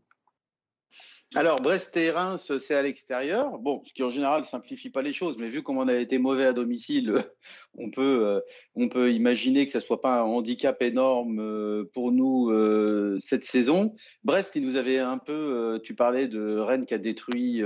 [1.35, 3.57] Alors, Brest et Reims, c'est à l'extérieur.
[3.57, 6.19] Bon, ce qui en général simplifie pas les choses, mais vu comme on a été
[6.19, 7.15] mauvais à domicile,
[7.77, 8.39] on peut, euh,
[8.75, 13.45] on peut imaginer que ce soit pas un handicap énorme euh, pour nous euh, cette
[13.45, 13.95] saison.
[14.23, 17.63] Brest, il nous avait un peu, tu parlais de Rennes qui a détruit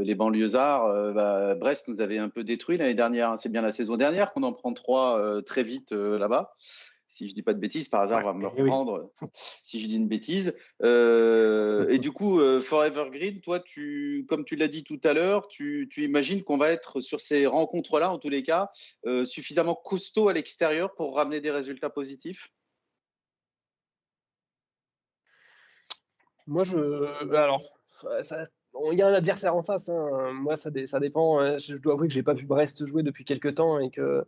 [0.00, 1.12] les banlieusards.
[1.12, 3.34] Bah, Brest nous avait un peu détruit l'année dernière.
[3.38, 6.54] C'est bien la saison dernière qu'on en prend trois très vite là-bas
[7.18, 9.10] si je dis pas de bêtises, par hasard, on va me eh reprendre
[9.64, 10.54] si je dis une bêtise.
[10.84, 15.12] Euh, et du coup, euh, Forever Green, toi, tu, comme tu l'as dit tout à
[15.12, 18.70] l'heure, tu, imagines qu'on va être sur ces rencontres-là, en tous les cas,
[19.06, 22.52] euh, suffisamment costaud à l'extérieur pour ramener des résultats positifs?
[26.46, 26.76] Moi, je.
[27.34, 27.62] Alors,
[28.92, 29.88] il y a un adversaire en face.
[29.88, 30.32] Hein.
[30.34, 31.58] Moi, ça, ça dépend.
[31.58, 34.24] Je dois avouer que j'ai pas vu Brest jouer depuis quelques temps et que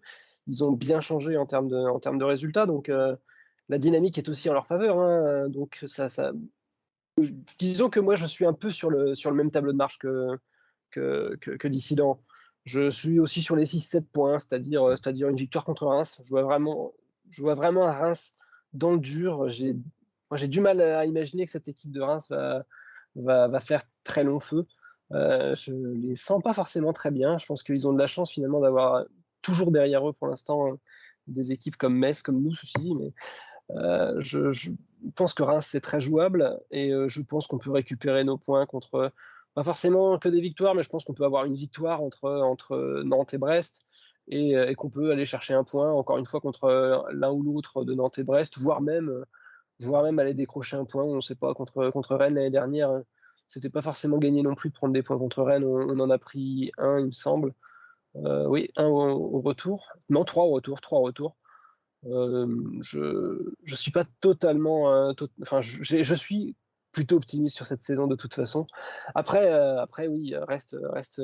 [0.51, 2.67] ils ont bien changé en termes de, résultats.
[2.67, 3.17] Donc, euh,
[3.69, 4.99] la dynamique est aussi en leur faveur.
[4.99, 5.49] Hein.
[5.49, 5.85] donc,
[7.59, 12.21] disons que moi, je suis un peu sur le, même tableau de marche que, Dissident.
[12.65, 16.21] Je suis aussi sur les 6-7 points, c'est-à-dire, euh, c'est-à-dire une victoire contre Reims.
[16.23, 16.93] Je vois vraiment,
[17.87, 18.35] un Reims
[18.73, 19.49] dans le dur.
[19.49, 19.77] J'ai,
[20.49, 22.29] du mal à imaginer que cette équipe de Reims
[23.15, 24.67] va faire très long feu.
[25.13, 27.39] Euh, je les sens pas forcément très bien.
[27.39, 29.05] Je pense qu'ils ont de la chance finalement d'avoir
[29.51, 30.79] toujours derrière eux pour l'instant hein,
[31.27, 33.13] des équipes comme Metz, comme nous, ceci dit, mais
[33.77, 34.71] euh, je,
[35.15, 38.67] pense que Reims c'est très jouable et euh, je pense qu'on peut récupérer nos points
[38.67, 39.13] contre
[39.55, 43.03] pas forcément que des victoires, mais je pense qu'on peut avoir une victoire entre, entre
[43.05, 43.85] Nantes et Brest
[44.29, 47.85] et, euh, qu'on peut aller chercher un point encore une fois contre l'un ou l'autre
[47.85, 49.25] de Nantes et Brest, voire même,
[49.81, 51.03] voire même aller décrocher un point.
[51.03, 53.03] On ne sait pas contre, contre Rennes l'année dernière,
[53.49, 55.65] c'était pas forcément gagné non plus de prendre des points contre Rennes.
[55.65, 57.55] on en a pris un, il me semble.
[58.17, 59.89] Euh, oui, un au, retour.
[60.09, 60.81] Non, trois au retour.
[60.81, 61.37] Trois au retour.
[62.07, 62.47] Euh,
[62.83, 62.99] je
[63.69, 64.93] ne suis pas totalement.
[64.93, 66.57] Euh, enfin, je, suis
[66.93, 68.67] plutôt optimiste sur cette saison de toute façon.
[69.15, 71.23] Après, après oui, reste, reste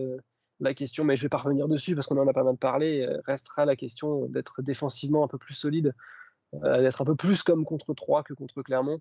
[0.61, 3.07] la question, mais je vais pas revenir dessus parce qu'on en a pas mal parlé.
[3.26, 5.95] Restera la question d'être défensivement un peu plus solide,
[6.62, 9.01] d'être un peu plus comme contre 3 que contre Clermont.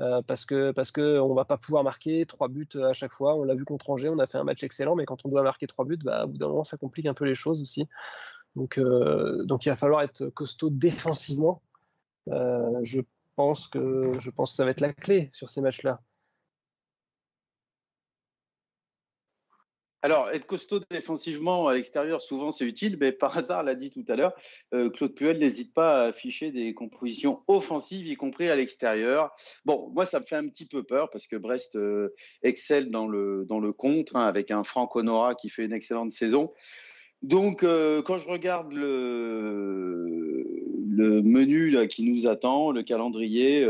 [0.00, 3.34] Euh, parce que parce que on va pas pouvoir marquer trois buts à chaque fois.
[3.36, 5.42] On l'a vu contre Angers, on a fait un match excellent, mais quand on doit
[5.42, 7.88] marquer trois buts, bah, au bout d'un moment, ça complique un peu les choses aussi.
[8.56, 11.62] Donc euh, il va falloir être costaud défensivement.
[12.28, 13.00] Euh, je
[13.36, 16.00] pense que je pense que ça va être la clé sur ces matchs-là.
[20.02, 24.04] Alors, être costaud défensivement à l'extérieur, souvent c'est utile, mais par hasard, l'a dit tout
[24.08, 24.34] à l'heure,
[24.74, 29.34] euh, Claude Puel n'hésite pas à afficher des compositions offensives, y compris à l'extérieur.
[29.64, 33.08] Bon, moi, ça me fait un petit peu peur parce que Brest euh, excelle dans
[33.08, 36.52] le, dans le contre, hein, avec un Franck Honora qui fait une excellente saison.
[37.26, 40.06] Donc, euh, quand je regarde le,
[40.88, 43.68] le menu qui nous attend, le calendrier,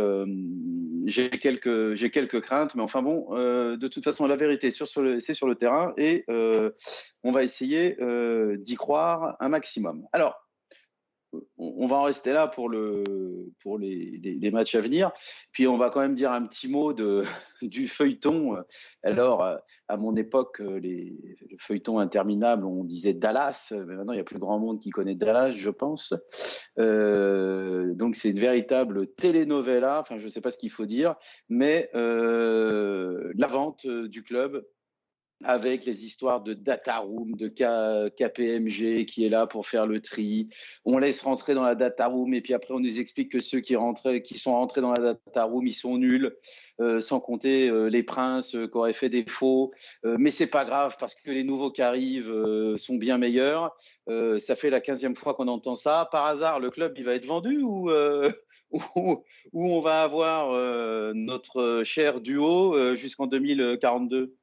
[1.07, 5.01] j'ai quelques, j'ai quelques craintes, mais enfin bon, de toute façon, la vérité, c'est sur,
[5.01, 7.97] le, sur le terrain et on va essayer
[8.59, 10.05] d'y croire un maximum.
[10.13, 10.46] Alors,
[11.59, 13.05] on va en rester là pour, le,
[13.61, 15.11] pour les, les, matchs à venir.
[15.53, 17.25] Puis on va quand même dire un petit mot de,
[17.63, 18.57] du feuilleton.
[19.03, 19.45] Alors,
[19.89, 21.17] à mon époque, les,
[21.51, 24.91] le feuilleton interminable, on disait Dallas, mais maintenant il y a plus grand monde qui
[24.91, 26.15] connaît Dallas, je pense.
[26.79, 31.17] Euh, donc c'est une véritable telenovela, enfin je ne sais pas ce qu'il faut dire,
[31.49, 34.65] mais euh, la vente du club
[35.45, 40.49] avec les histoires de data room, de KPMG qui est là pour faire le tri.
[40.85, 43.61] On laisse rentrer dans la data room et puis après on nous explique que ceux
[43.61, 46.35] qui, sont rentrés dans la data room, ils sont nuls,
[46.81, 49.73] euh, sans compter euh, les princes euh, qui auraient fait des faux.
[50.05, 52.33] mais c'est pas grave parce que les nouveaux qui arrivent
[52.77, 53.77] sont bien meilleurs.
[54.39, 56.09] ça fait la quinzième fois qu'on entend ça.
[56.11, 57.91] Par hasard, le club il va être vendu ou
[58.73, 59.23] où,
[59.53, 64.35] on va avoir notre cher duo jusqu'en 2042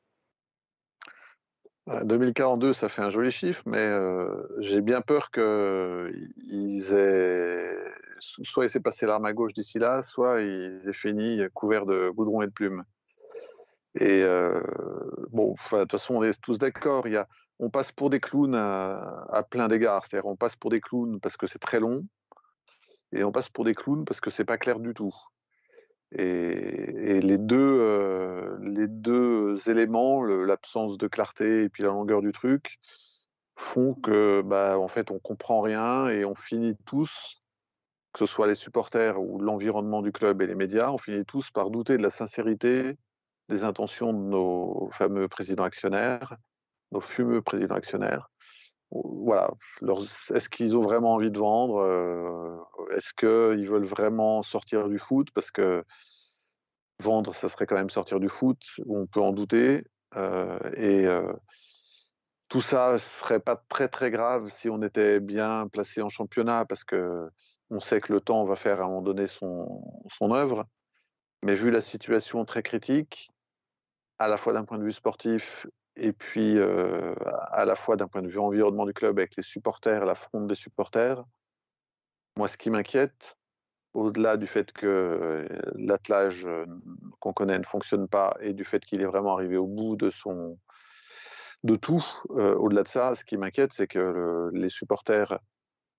[1.88, 7.78] 2042, ça fait un joli chiffre, mais euh, j'ai bien peur qu'ils aient.
[8.20, 12.10] Soit il s'est passé l'arme à gauche d'ici là, soit ils aient fini couverts de
[12.10, 12.84] goudron et de plumes.
[13.96, 14.62] Et euh,
[15.32, 17.06] bon, de toute façon, on est tous d'accord.
[17.60, 20.06] On passe pour des clowns à, à plein d'égards.
[20.06, 22.06] C'est-à-dire, on passe pour des clowns parce que c'est très long,
[23.14, 25.14] et on passe pour des clowns parce que c'est pas clair du tout.
[26.16, 29.33] Et, les, deux, euh, les deux
[29.68, 32.80] éléments, l'absence de clarté et puis la longueur du truc,
[33.56, 37.42] font que, bah, en fait, on comprend rien et on finit tous,
[38.14, 41.52] que ce soit les supporters ou l'environnement du club et les médias, on finit tous
[41.52, 42.98] par douter de la sincérité
[43.50, 46.36] des intentions de nos fameux présidents actionnaires,
[46.92, 48.30] nos fumeux présidents actionnaires.
[48.92, 49.50] Voilà,
[50.36, 52.56] est-ce qu'ils ont vraiment envie de vendre euh,
[52.96, 55.30] Est-ce qu'ils veulent vraiment sortir du foot?
[55.34, 55.84] Parce que
[57.04, 59.86] vendre, ça serait quand même sortir du foot, on peut en douter.
[60.16, 61.34] Euh, et euh,
[62.50, 66.84] tout ça serait pas très très grave si on était bien placé en championnat, parce
[66.84, 67.30] que
[67.70, 70.66] on sait que le temps va faire à un moment donné son, œuvre.
[71.44, 73.32] Mais vu la situation très critique,
[74.20, 78.22] à la fois d'un point de vue sportif et puis à la fois d'un point
[78.22, 81.24] de vue environnement du club avec les supporters, la fronde des supporters,
[82.36, 83.38] moi, ce qui m'inquiète,
[83.94, 86.48] au-delà du fait que l'attelage
[87.20, 90.10] qu'on connaît ne fonctionne pas et du fait qu'il est vraiment arrivé au bout de
[91.76, 95.40] tout, au-delà de ça, ce qui m'inquiète, c'est que les supporters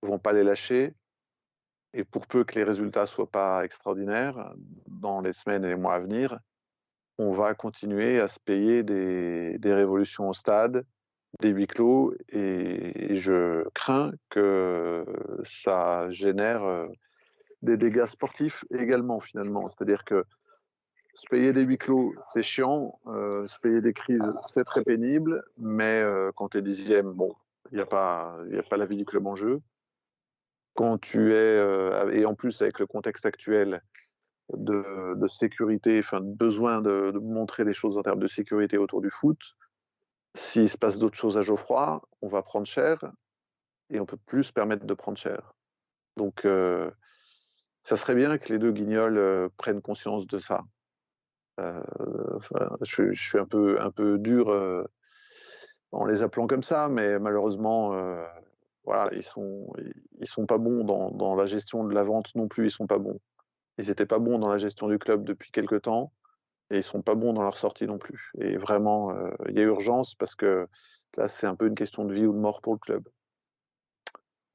[0.01, 0.93] vont pas les lâcher.
[1.93, 4.53] Et pour peu que les résultats soient pas extraordinaires
[4.87, 6.37] dans les semaines et les mois à venir,
[7.17, 10.85] on va continuer à se payer des, des révolutions au stade,
[11.39, 15.05] des huis clos, et, je crains que
[15.45, 16.87] ça génère
[17.65, 19.69] des dégâts sportifs également finalement.
[19.69, 20.23] C'est-à-dire que
[21.13, 26.03] se payer des huis clos, c'est chiant, se payer des crises, c'est très pénible, mais
[26.35, 27.33] quand tu es dixième, bon,
[27.71, 29.61] il n'y a, pas, a pas la vie du club en jeu.
[30.73, 33.81] Quand tu es, et en plus avec le contexte actuel,
[34.53, 39.39] de, sécurité, enfin besoin de, montrer des choses en termes de sécurité autour du foot.
[40.35, 42.99] S'il se passe d'autres choses à Geoffroy, on va prendre cher
[43.89, 45.53] et on peut plus se permettre de prendre cher.
[46.17, 46.89] Donc, euh,
[47.85, 50.63] ça serait bien que les deux guignols euh, prennent conscience de ça.
[51.61, 51.81] Euh,
[52.81, 54.49] je, suis un peu, un peu dur
[55.93, 57.91] en les appelant comme ça, mais malheureusement,
[58.83, 59.71] voilà, ils sont,
[60.19, 62.67] ils sont pas bons dans, dans, la gestion de la vente non plus.
[62.67, 63.21] Ils sont pas bons.
[63.77, 66.11] Ils n'étaient pas bons dans la gestion du club depuis quelques temps
[66.71, 68.31] et ils sont pas bons dans leur sortie non plus.
[68.39, 70.67] Et vraiment, euh, il y a urgence parce que
[71.17, 73.07] là, c'est un peu une question de vie ou de mort pour le club.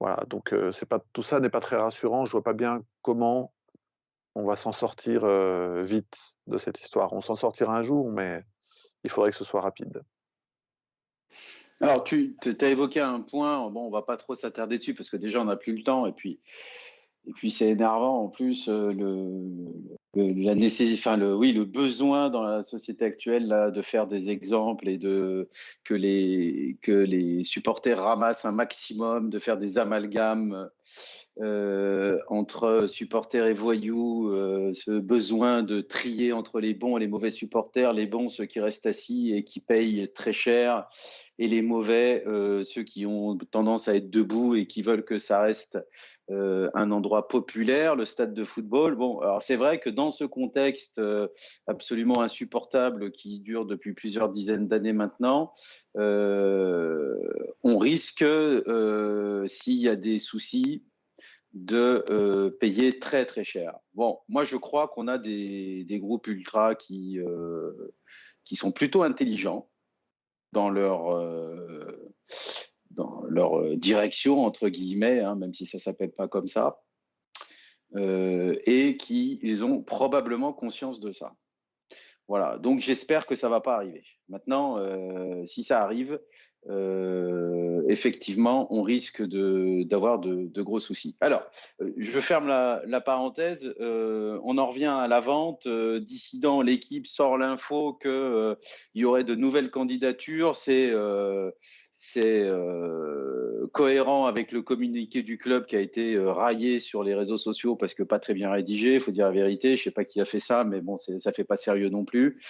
[0.00, 2.24] Voilà, donc euh, pas tout ça n'est pas très rassurant.
[2.24, 3.52] Je vois pas bien comment
[4.34, 5.26] on va s'en sortir
[5.82, 7.12] vite de cette histoire.
[7.12, 8.44] On s'en sortira un jour, mais
[9.04, 10.02] il faudrait que ce soit rapide.
[11.80, 15.16] Alors, tu as évoqué un point, bon, on va pas trop s'attarder dessus parce que
[15.16, 16.40] déjà on n'a plus le temps et puis
[17.26, 19.44] et puis c'est énervant en plus le,
[20.14, 24.30] la nécessité, enfin le, oui, le besoin dans la société actuelle là, de faire des
[24.30, 25.48] exemples et de
[25.84, 30.70] que les que les supporters ramassent un maximum, de faire des amalgames
[31.40, 37.30] entre supporters et voyous, euh, ce besoin de trier entre les bons et les mauvais
[37.30, 40.88] supporters, les bons ceux qui restent assis et qui payent très cher,
[41.40, 45.16] et les mauvais, euh, ceux qui ont tendance à être debout et qui veulent que
[45.16, 45.78] ça reste
[46.30, 48.94] euh, un endroit populaire, le stade de football.
[48.94, 51.28] Bon, alors c'est vrai que dans ce contexte euh,
[51.66, 55.54] absolument insupportable qui dure depuis plusieurs dizaines d'années maintenant,
[55.94, 58.24] on risque,
[59.46, 60.84] s'il y a des soucis,
[61.52, 63.78] de payer très très cher.
[63.94, 67.18] Bon, moi je crois qu'on a des, groupes ultra qui,
[68.44, 69.68] qui sont plutôt intelligents
[70.52, 71.16] dans leur,
[72.90, 76.80] dans leur direction, entre guillemets, hein, même si ça ne s'appelle pas comme ça,
[77.96, 81.34] et qui ils ont probablement conscience de ça.
[82.28, 84.04] Voilà, donc j'espère que ça ne va pas arriver.
[84.28, 84.78] Maintenant,
[85.46, 86.20] si ça arrive,
[86.68, 91.16] euh, effectivement, on risque d'avoir de, de, gros soucis.
[91.20, 91.42] Alors,
[91.80, 93.74] euh, je ferme la, parenthèse.
[93.80, 95.66] Euh, on en revient à la vente.
[95.68, 98.56] Dissident, l'équipe sort l'info qu'il
[98.94, 100.54] y aurait de nouvelles candidatures.
[100.54, 100.92] C'est
[101.92, 107.14] c'est euh, cohérent avec le communiqué du club qui a été euh, raillé sur les
[107.14, 109.76] réseaux sociaux parce que pas très bien rédigé, il faut dire la vérité.
[109.76, 112.40] Je sais pas qui a fait ça, mais bon, ça fait pas sérieux non plus.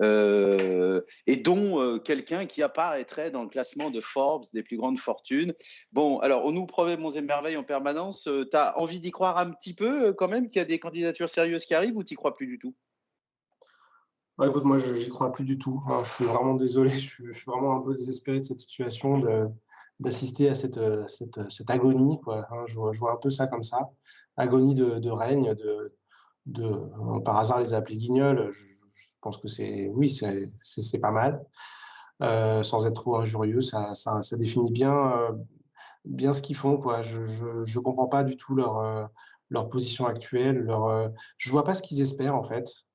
[0.00, 5.54] Euh, et dont quelqu'un qui apparaîtrait dans le classement de Forbes des plus grandes fortunes.
[5.92, 8.24] Bon, alors on nous promet bons et merveilles en permanence.
[8.24, 11.28] tu as envie d'y croire un petit peu quand même qu'il y a des candidatures
[11.28, 12.74] sérieuses qui arrivent ou tu crois plus du tout?
[14.48, 15.82] Écoute, moi, je n'y crois plus du tout.
[15.88, 16.02] Hein.
[16.04, 19.20] je suis vraiment désolé, je suis, vraiment un peu désespéré de cette situation,
[19.98, 22.18] d'assister à cette, cette, cette, agonie.
[22.20, 22.64] Quoi, hein.
[22.66, 23.90] je, vois, un peu ça comme ça.
[24.36, 25.94] Agonie de, règne, de,
[26.46, 28.50] de, par hasard les appeler guignols.
[28.50, 30.08] Je, pense que c'est, oui,
[30.58, 31.44] c'est pas mal.
[32.22, 35.32] Euh, sans être trop injurieux, ça, ça, ça définit bien, euh,
[36.04, 36.76] bien ce qu'ils font.
[36.78, 37.02] Quoi.
[37.02, 39.04] Je ne comprends pas du tout leur, euh,
[39.50, 40.58] leur position actuelle.
[40.58, 42.86] Leur, je ne vois pas ce qu'ils espèrent, en fait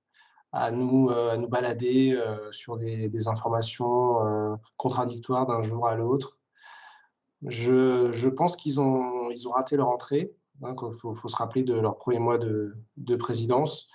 [0.52, 5.96] à nous, euh, à nous balader euh, sur des, informations euh, contradictoires d'un jour à
[5.96, 6.40] l'autre.
[7.46, 10.34] Je, je, pense qu'ils ont, ils ont raté leur entrée.
[10.62, 13.90] Il hein, faut, faut, se rappeler de leur premier mois de, de, présidence.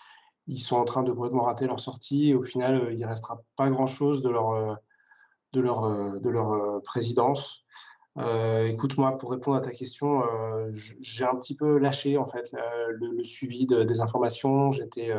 [0.46, 3.40] Ils sont en train de complètement rater leur sortie et au final, il ne restera
[3.57, 4.78] pas grand-chose de leur,
[5.53, 7.64] de leur, de leur présidence.
[8.66, 10.22] Écoute-moi, pour répondre à ta question,
[10.68, 12.55] j'ai un petit peu lâché en fait
[12.90, 14.70] le, suivi des informations.
[14.70, 15.12] J'étais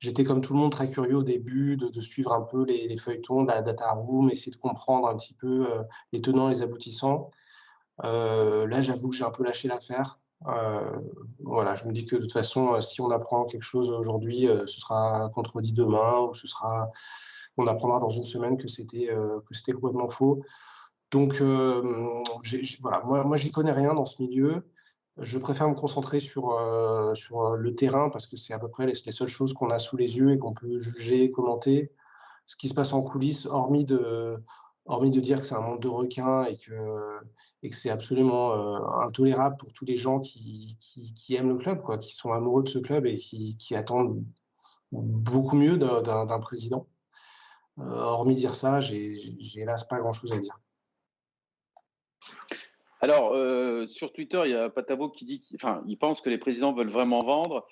[0.00, 3.42] J'étais comme tout le monde très curieux au début de, suivre un peu les, feuilletons
[3.42, 5.82] de la data room, essayer de comprendre un petit peu euh,
[6.12, 7.30] les tenants, les aboutissants.
[8.04, 10.20] Euh, là, j'avoue que j'ai un peu lâché l'affaire.
[10.46, 11.02] Euh,
[11.40, 14.80] voilà, je me dis que de toute façon, si on apprend quelque chose aujourd'hui, ce
[14.80, 16.92] sera contredit demain, ou ce sera,
[17.56, 19.08] on apprendra dans une semaine que c'était
[19.46, 20.44] que c'était complètement faux.
[21.10, 24.62] Donc, voilà, moi, moi j'y connais rien dans ce milieu.
[25.20, 28.68] Je préfère me concentrer sur, euh, sur euh, le terrain parce que c'est à peu
[28.68, 31.92] près les, seules choses qu'on a sous les yeux et qu'on peut juger, commenter.
[32.46, 34.36] Ce qui se passe en coulisses, hormis de,
[34.86, 37.18] hormis de dire que c'est un monde de requins et que,
[37.62, 41.82] et que c'est absolument euh, intolérable pour tous les gens qui, qui, aiment le club,
[41.82, 44.22] quoi, qui sont amoureux de ce club et qui, attendent
[44.92, 46.86] beaucoup mieux d'un président.
[47.76, 50.58] hormis dire ça, j'ai hélas pas grand-chose à dire.
[53.00, 56.38] Alors, euh, sur Twitter, il y a Patabo qui dit qu'il il pense que les
[56.38, 57.66] présidents veulent vraiment vendre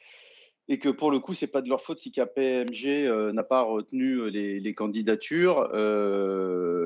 [0.68, 3.62] et que pour le coup, c'est pas de leur faute si KPMG euh, n'a pas
[3.62, 5.64] retenu euh, les, candidatures.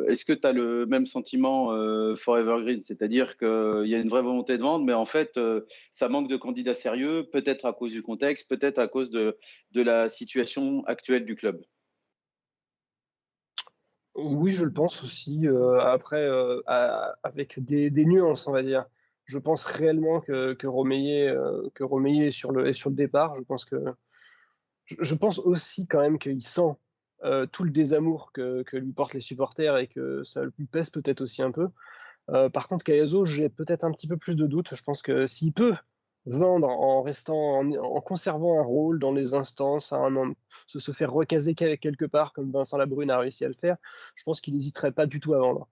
[0.08, 1.68] Est-ce que tu as le même sentiment
[2.16, 2.80] for Evergreen?
[2.82, 5.38] C'est-à-dire qu'il y a une vraie volonté de vendre, mais en fait,
[5.92, 9.36] ça manque de candidats sérieux, peut-être à cause du contexte, peut-être à cause de
[9.74, 11.60] la situation actuelle du club.
[14.14, 15.46] Oui, je le pense aussi.
[15.46, 16.60] Euh, après, euh,
[17.22, 18.86] avec des, nuances, on va dire.
[19.26, 23.36] Je pense réellement que, que euh, que est, sur le, sur le départ.
[23.38, 23.76] Je pense, que,
[24.86, 26.74] je, pense aussi quand même qu'il sent
[27.52, 31.20] tout le désamour que, que, lui portent les supporters et que ça lui pèse peut-être
[31.20, 31.68] aussi un peu.
[32.50, 34.74] par contre, Kayazo, j'ai peut-être un petit peu plus de doutes.
[34.74, 35.74] Je pense que s'il peut
[36.30, 40.32] vendre en restant, en, conservant un rôle dans les instances, à un,
[40.66, 43.76] se, se faire recaser quelque part, comme Vincent Labrune a réussi à le faire,
[44.14, 45.68] je pense qu'il n'hésiterait pas du tout à vendre.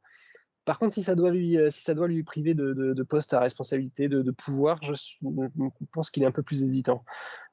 [0.68, 3.32] Par contre, si ça doit lui, euh, si ça doit lui priver de, de, poste
[3.32, 4.92] à responsabilité, de, pouvoir, je,
[5.92, 7.06] pense qu'il est un peu plus hésitant.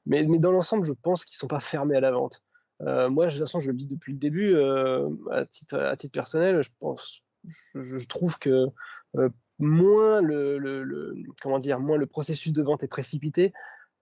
[0.04, 2.42] Mais, mais dans l'ensemble, je pense qu'ils ne sont pas fermés à la vente.
[2.82, 5.96] Euh, moi, de toute façon, je le dis depuis le début, euh, à, titre, à
[5.96, 7.22] titre personnel, je pense,
[7.74, 8.66] je, trouve que
[9.58, 13.52] moins le, comment dire, moins le processus de vente est précipité,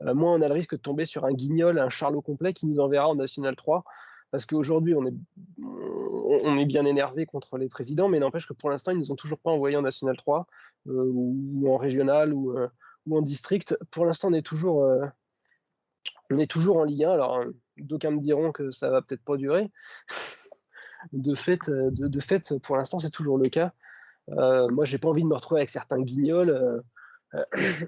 [0.03, 2.67] euh, moins on a le risque de tomber sur un guignol, un charlot complet qui
[2.67, 3.85] nous enverra en National 3.
[4.31, 8.97] Parce qu'aujourd'hui, on est, bien énervé contre les présidents, mais n'empêche que pour l'instant, ils
[8.97, 10.49] ne nous ont toujours pas envoyés en National 3
[10.89, 12.67] euh, ou, en régional ou, euh,
[13.07, 13.79] ou en district.
[13.93, 14.83] Pour l'instant, on est toujours,
[16.31, 17.13] en Ligue 1.
[17.13, 17.45] Alors,
[17.77, 19.71] d'aucuns me diront que ça va peut-être pas durer.
[21.13, 21.71] de fait,
[22.65, 23.73] pour l'instant, c'est toujours le cas.
[24.31, 26.81] Euh, moi, j'ai pas envie de me retrouver avec certains guignols euh,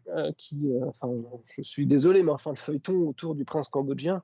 [0.08, 1.08] euh, qui, enfin,
[1.56, 4.22] je suis désolé, mais enfin, le feuilleton autour du prince cambodgien,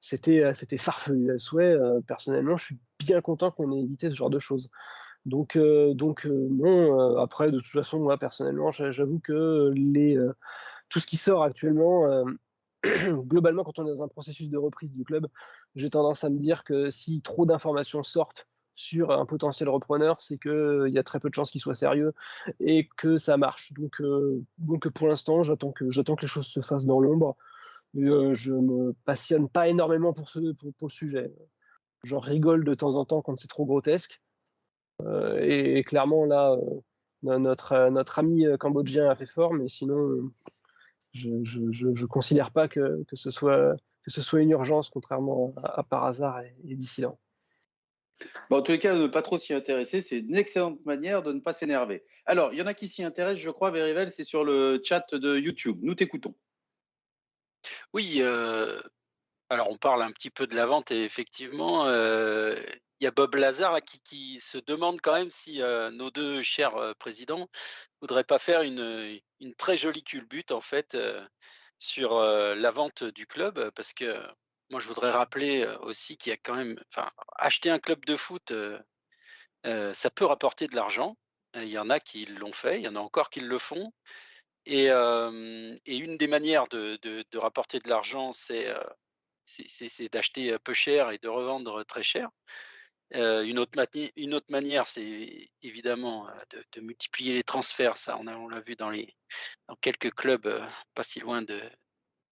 [0.00, 1.76] c'était, c'était farfelu à souhait.
[2.06, 4.70] personnellement, je suis bien content qu'on ait évité ce genre de choses.
[5.24, 10.18] Donc, donc bon, après, de toute façon, moi, personnellement, j'avoue que les,
[10.90, 12.24] tout ce qui sort actuellement,
[12.82, 15.26] globalement, quand on est dans un processus de reprise du club,
[15.74, 20.38] j'ai tendance à me dire que si trop d'informations sortent sur un potentiel repreneur, c'est
[20.38, 22.12] qu'il y a très peu de chances qu'il soit sérieux
[22.60, 23.72] et que ça marche.
[23.72, 24.02] Donc,
[24.58, 27.36] donc pour l'instant, j'attends que, j'attends que les choses se fassent dans l'ombre.
[27.96, 31.32] Euh, je me passionne pas énormément pour, ce, pour, le sujet.
[32.02, 34.20] J'en rigole de temps en temps quand c'est trop grotesque.
[35.02, 36.56] Euh, et, clairement, là,
[37.26, 40.30] euh, notre, notre ami cambodgien a fait fort, mais sinon,
[41.12, 45.82] je ne considère pas que, que, ce soit, que ce soit une urgence, contrairement à,
[45.84, 47.18] Par hasard et, et Dissident.
[48.50, 51.40] En tous les cas, ne pas trop s'y intéresser, c'est une excellente manière de ne
[51.40, 52.04] pas s'énerver.
[52.26, 55.06] Alors, il y en a qui s'y intéressent, je crois, Verivel, c'est sur le chat
[55.12, 55.78] de YouTube.
[55.82, 56.34] Nous t'écoutons.
[57.92, 58.22] Oui,
[59.50, 63.34] alors on parle un petit peu de la vente et effectivement, il y a Bob
[63.34, 65.60] Lazare qui, se demande quand même si
[65.92, 67.46] nos deux chers présidents ne
[68.00, 69.20] voudraient pas faire une,
[69.58, 70.96] très jolie culbute en fait
[71.78, 74.20] sur la vente du club parce que
[74.74, 78.16] moi je voudrais rappeler aussi qu'il y a quand même, enfin, acheter un club de
[78.16, 78.52] foot,
[79.62, 81.16] ça peut rapporter de l'argent.
[81.54, 83.92] Il y en a qui l'ont fait, il y en a encore qui le font.
[84.66, 88.74] Et, une des manières de, rapporter de l'argent, c'est
[90.10, 92.28] d'acheter peu cher et de revendre très cher.
[93.12, 93.78] une, autre
[94.16, 96.26] une, autre manière, c'est évidemment
[96.72, 97.96] de, multiplier les transferts.
[97.96, 99.14] Ça, on, l'a vu dans, les,
[99.68, 101.62] dans quelques clubs pas si loin de,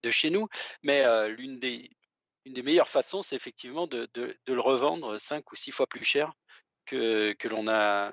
[0.02, 0.48] de chez nous.
[0.82, 1.88] Mais l'une des,
[2.44, 6.32] une des meilleures façons, c'est effectivement de, le revendre cinq ou six fois plus cher
[6.86, 8.12] que, l'on a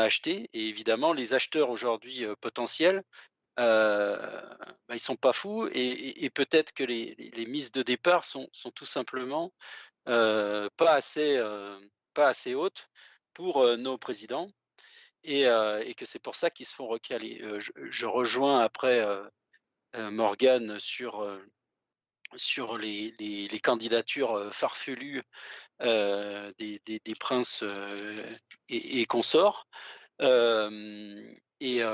[0.00, 0.50] acheté.
[0.52, 3.02] Et évidemment, les acheteurs aujourd'hui potentiels
[3.58, 4.16] euh,
[4.88, 9.52] bah, ils sont pas fous et, peut-être que les, mises de départ sont, tout simplement
[10.08, 11.78] euh, pas assez euh,
[12.14, 12.88] pas assez hautes
[13.34, 14.48] pour nos présidents
[15.22, 15.44] et,
[15.96, 17.42] que c'est pour ça qu'ils se font recaler.
[17.58, 19.06] Je, rejoins après
[19.94, 21.22] Morgan sur
[22.36, 25.22] sur les, candidatures farfelues
[25.80, 27.64] des, princes
[28.68, 29.66] et, consorts.
[31.60, 31.84] Et,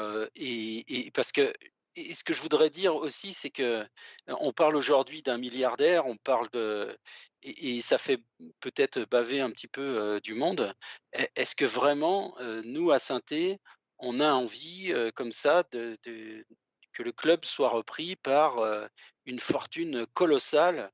[1.15, 1.53] parce que
[1.97, 3.85] ce que je voudrais dire aussi, c'est que
[4.27, 6.97] on parle aujourd'hui d'un milliardaire, on parle de
[7.43, 8.23] et, ça fait
[8.61, 10.75] peut-être baver un petit peu du monde.
[11.13, 13.21] Est-ce que vraiment nous à saint
[14.01, 15.99] on a envie comme ça de,
[16.93, 18.57] que le club soit repris par
[19.29, 20.91] une fortune colossale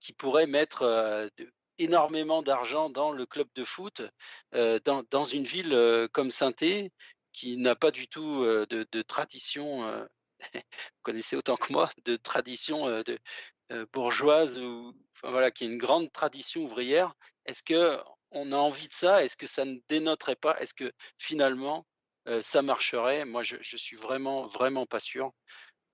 [0.00, 1.28] qui pourrait mettre
[1.78, 4.02] énormément d'argent dans le club de foot,
[4.52, 6.52] dans, dans, une ville comme saint
[7.32, 10.06] qui n'a pas du tout de, tradition,
[10.54, 10.60] vous
[11.02, 13.18] connaissez autant que moi, de tradition de,
[13.92, 14.92] bourgeoise, ou,
[15.22, 17.14] voilà, qui a une grande tradition ouvrière.
[17.46, 17.98] Est-ce que
[18.30, 19.24] on a envie de ça?
[19.24, 20.58] Est-ce que ça ne dénoterait pas?
[20.60, 21.86] Est-ce que finalement
[22.40, 23.24] ça marcherait?
[23.24, 25.32] Moi, je, je, suis vraiment, vraiment pas sûr.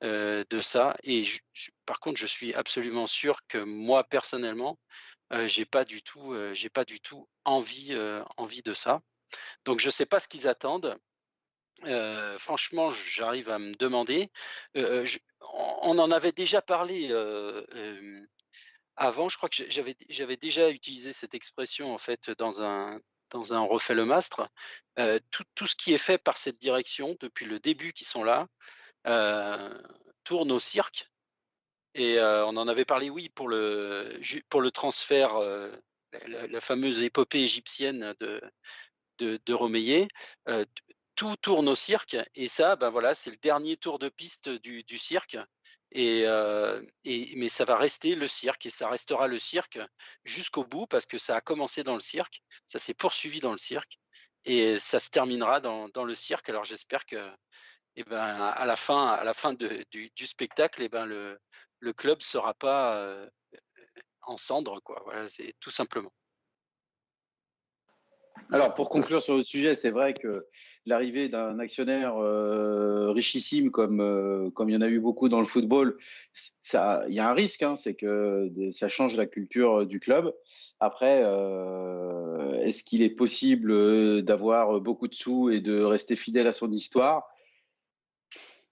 [0.03, 1.24] De ça et
[1.84, 4.78] par contre je suis absolument sûr que moi personnellement
[5.46, 7.96] j'ai pas du tout, j'ai pas du tout envie,
[8.36, 9.01] envie de ça.
[9.64, 10.98] Donc je sais pas ce qu'ils attendent.
[12.38, 14.30] franchement, j'arrive à me demander.
[14.74, 17.12] on en avait déjà parlé
[18.96, 19.28] avant.
[19.28, 23.61] Je crois que j'avais, j'avais déjà utilisé cette expression en fait dans un dans un
[23.61, 24.48] refait le mastre.
[25.30, 28.48] Tout, tout, ce qui est fait par cette direction depuis le début qui sont là
[30.24, 31.11] tourne au cirque
[31.94, 35.38] et on en avait parlé, oui, pour le, pour le transfert,
[36.26, 38.40] la, fameuse épopée égyptienne de,
[39.18, 40.09] de, de
[41.16, 42.16] tout tourne au cirque.
[42.34, 45.36] Et ça, ben voilà, c'est le dernier tour de piste du, du cirque.
[45.92, 46.22] Et,
[47.05, 49.80] et, mais ça va rester le cirque et ça restera le cirque
[50.24, 53.59] jusqu'au bout parce que ça a commencé dans le cirque, ça s'est poursuivi dans le
[53.59, 53.98] cirque
[54.44, 56.48] et ça se terminera dans, dans le cirque.
[56.48, 57.28] Alors j'espère que,
[58.09, 61.38] ben, à la fin, à la fin du, spectacle, ben le,
[61.92, 63.29] club sera pas
[64.22, 65.03] en cendres, quoi.
[65.04, 66.12] Voilà, c'est tout simplement.
[68.53, 70.46] Alors, pour conclure sur le sujet, c'est vrai que
[70.84, 72.16] l'arrivée d'un actionnaire
[73.12, 75.96] richissime comme, comme il y en a eu beaucoup dans le football,
[76.72, 80.34] il y a un risque, hein, c'est que ça change la culture du club.
[80.80, 81.22] Après,
[82.62, 87.29] est-ce qu'il est possible d'avoir beaucoup de sous et de rester fidèle à son histoire?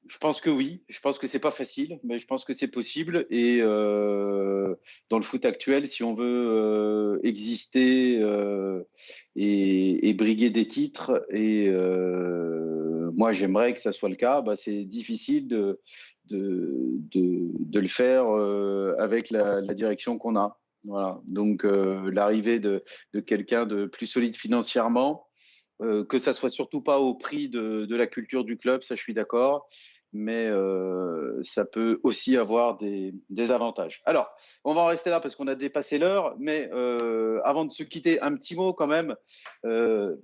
[0.09, 0.83] Je pense que oui.
[0.89, 3.27] Je pense que c'est pas facile, mais je pense que c'est possible.
[3.31, 4.75] Et euh,
[5.11, 8.83] dans le foot actuel, si on veut euh, exister euh,
[9.37, 11.71] et, briguer des titres, et
[13.13, 15.81] moi j'aimerais que ça soit le cas, bah, c'est difficile de,
[16.31, 18.27] de, le faire
[18.99, 20.59] avec la, direction qu'on a.
[20.85, 21.21] Voilà.
[21.27, 22.83] Donc l'arrivée de,
[23.13, 25.27] de quelqu'un de plus solide financièrement,
[25.81, 29.03] que ça soit surtout pas au prix de, de, la culture du club, ça je
[29.03, 29.69] suis d'accord,
[30.13, 34.03] mais euh, ça peut aussi avoir des, des, avantages.
[34.07, 34.31] Alors,
[34.65, 37.83] on va en rester là parce qu'on a dépassé l'heure, mais euh, avant de se
[37.83, 39.15] quitter, un petit mot quand même.
[39.65, 40.17] Euh,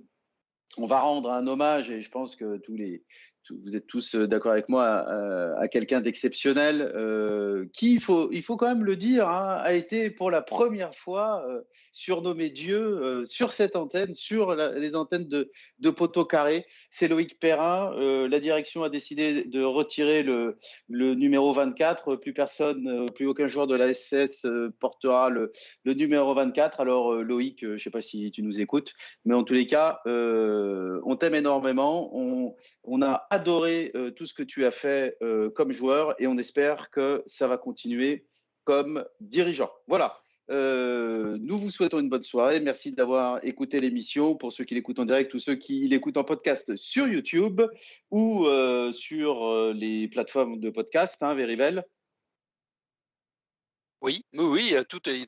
[0.77, 3.03] on va rendre un hommage et je pense que tous les,
[3.51, 8.31] vous êtes tous euh, d'accord avec moi, euh, à quelqu'un d'exceptionnel, euh, qui, il faut,
[8.31, 11.45] il faut quand même le dire, hein, a été pour la première fois
[11.91, 16.65] surnommé Dieu sur cette antenne, sur les antennes de, de Poteau Carré.
[16.91, 17.93] C'est Loïc Perrin.
[18.27, 20.57] la direction a décidé de retirer le,
[20.89, 22.17] le numéro 24.
[22.17, 24.45] Plus personne, plus aucun joueur de la SS
[24.79, 25.53] portera le,
[25.85, 26.81] le numéro 24.
[26.81, 28.93] Alors Loïc, je ne sais pas si tu nous écoutes,
[29.23, 32.09] mais en tous les cas, on t'aime énormément.
[32.13, 36.27] On, on a adoré euh, tout ce que tu as fait euh, comme joueur et
[36.27, 38.25] on espère que ça va continuer
[38.63, 39.71] comme dirigeant.
[39.87, 40.19] Voilà.
[40.51, 42.59] Euh, nous vous souhaitons une bonne soirée.
[42.59, 44.35] Merci d'avoir écouté l'émission.
[44.35, 47.61] Pour ceux qui l'écoutent en direct ou ceux qui l'écoutent en podcast sur YouTube
[48.11, 48.47] ou
[48.93, 51.83] sur les plateformes de podcast, hein, Verivel.
[54.01, 55.25] Oui, oui, toutes les,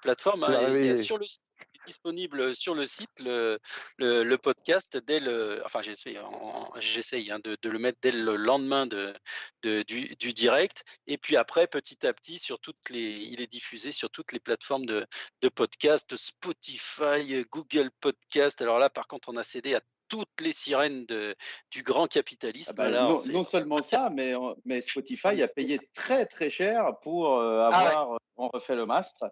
[0.00, 0.44] plateformes.
[0.44, 1.47] Hein, sur le site
[1.88, 3.58] disponible sur le site, le,
[3.98, 5.62] le, podcast, dès le.
[5.64, 9.14] Enfin, j'essaye hein, de, de, le mettre dès le lendemain de,
[9.62, 10.84] de du, du, direct.
[11.06, 13.00] Et puis après, petit à petit, sur toutes les,
[13.32, 15.06] il est diffusé sur toutes les plateformes de,
[15.42, 18.60] de podcast, Spotify, Google Podcast.
[18.62, 21.36] Alors là, par contre, on a cédé à toutes les sirènes de,
[21.70, 22.72] du grand capitalisme.
[22.78, 24.34] Ah bah, non, seulement ça, mais,
[24.64, 28.86] mais Spotify a payé très très cher pour euh, ah avoir euh, on refait le
[28.86, 29.24] mastre.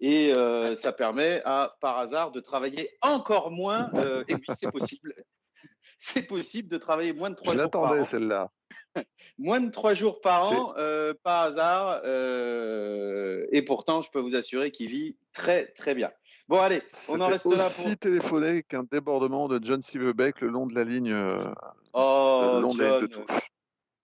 [0.00, 3.90] Et euh, ça permet à, par hasard, de travailler encore moins.
[3.94, 5.14] Euh, et oui, c'est possible.
[5.98, 8.04] c'est possible de travailler moins de trois jours par an.
[8.04, 8.50] Celle-là.
[9.38, 12.02] moins de trois jours par an, euh, par hasard.
[12.04, 16.10] et pourtant, je peux vous assurer qu'il vit très, très bien.
[16.48, 17.86] Bon, allez, on en reste là pour.
[17.86, 21.14] aussi téléphoné qu'un débordement de John Silverbeck le long de la ligne.
[21.92, 22.78] oh, le long John.
[22.78, 23.43] De la ligne de touche.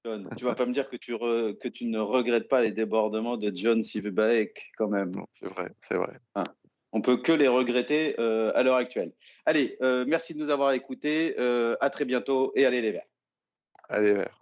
[0.04, 3.36] John, tu vas pas me dire que tu, que tu ne regrettes pas les débordements
[3.36, 5.12] de John Silverback quand même.
[5.34, 6.18] C'est vrai, c'est vrai.
[6.34, 6.44] On ah,
[6.92, 9.12] on peut que les regretter euh, à l'heure actuelle.
[9.46, 11.34] Allez, euh, merci de nous avoir écoutés.
[11.38, 13.06] Euh, à très bientôt et allez les verts.
[13.88, 14.39] Allez les verts.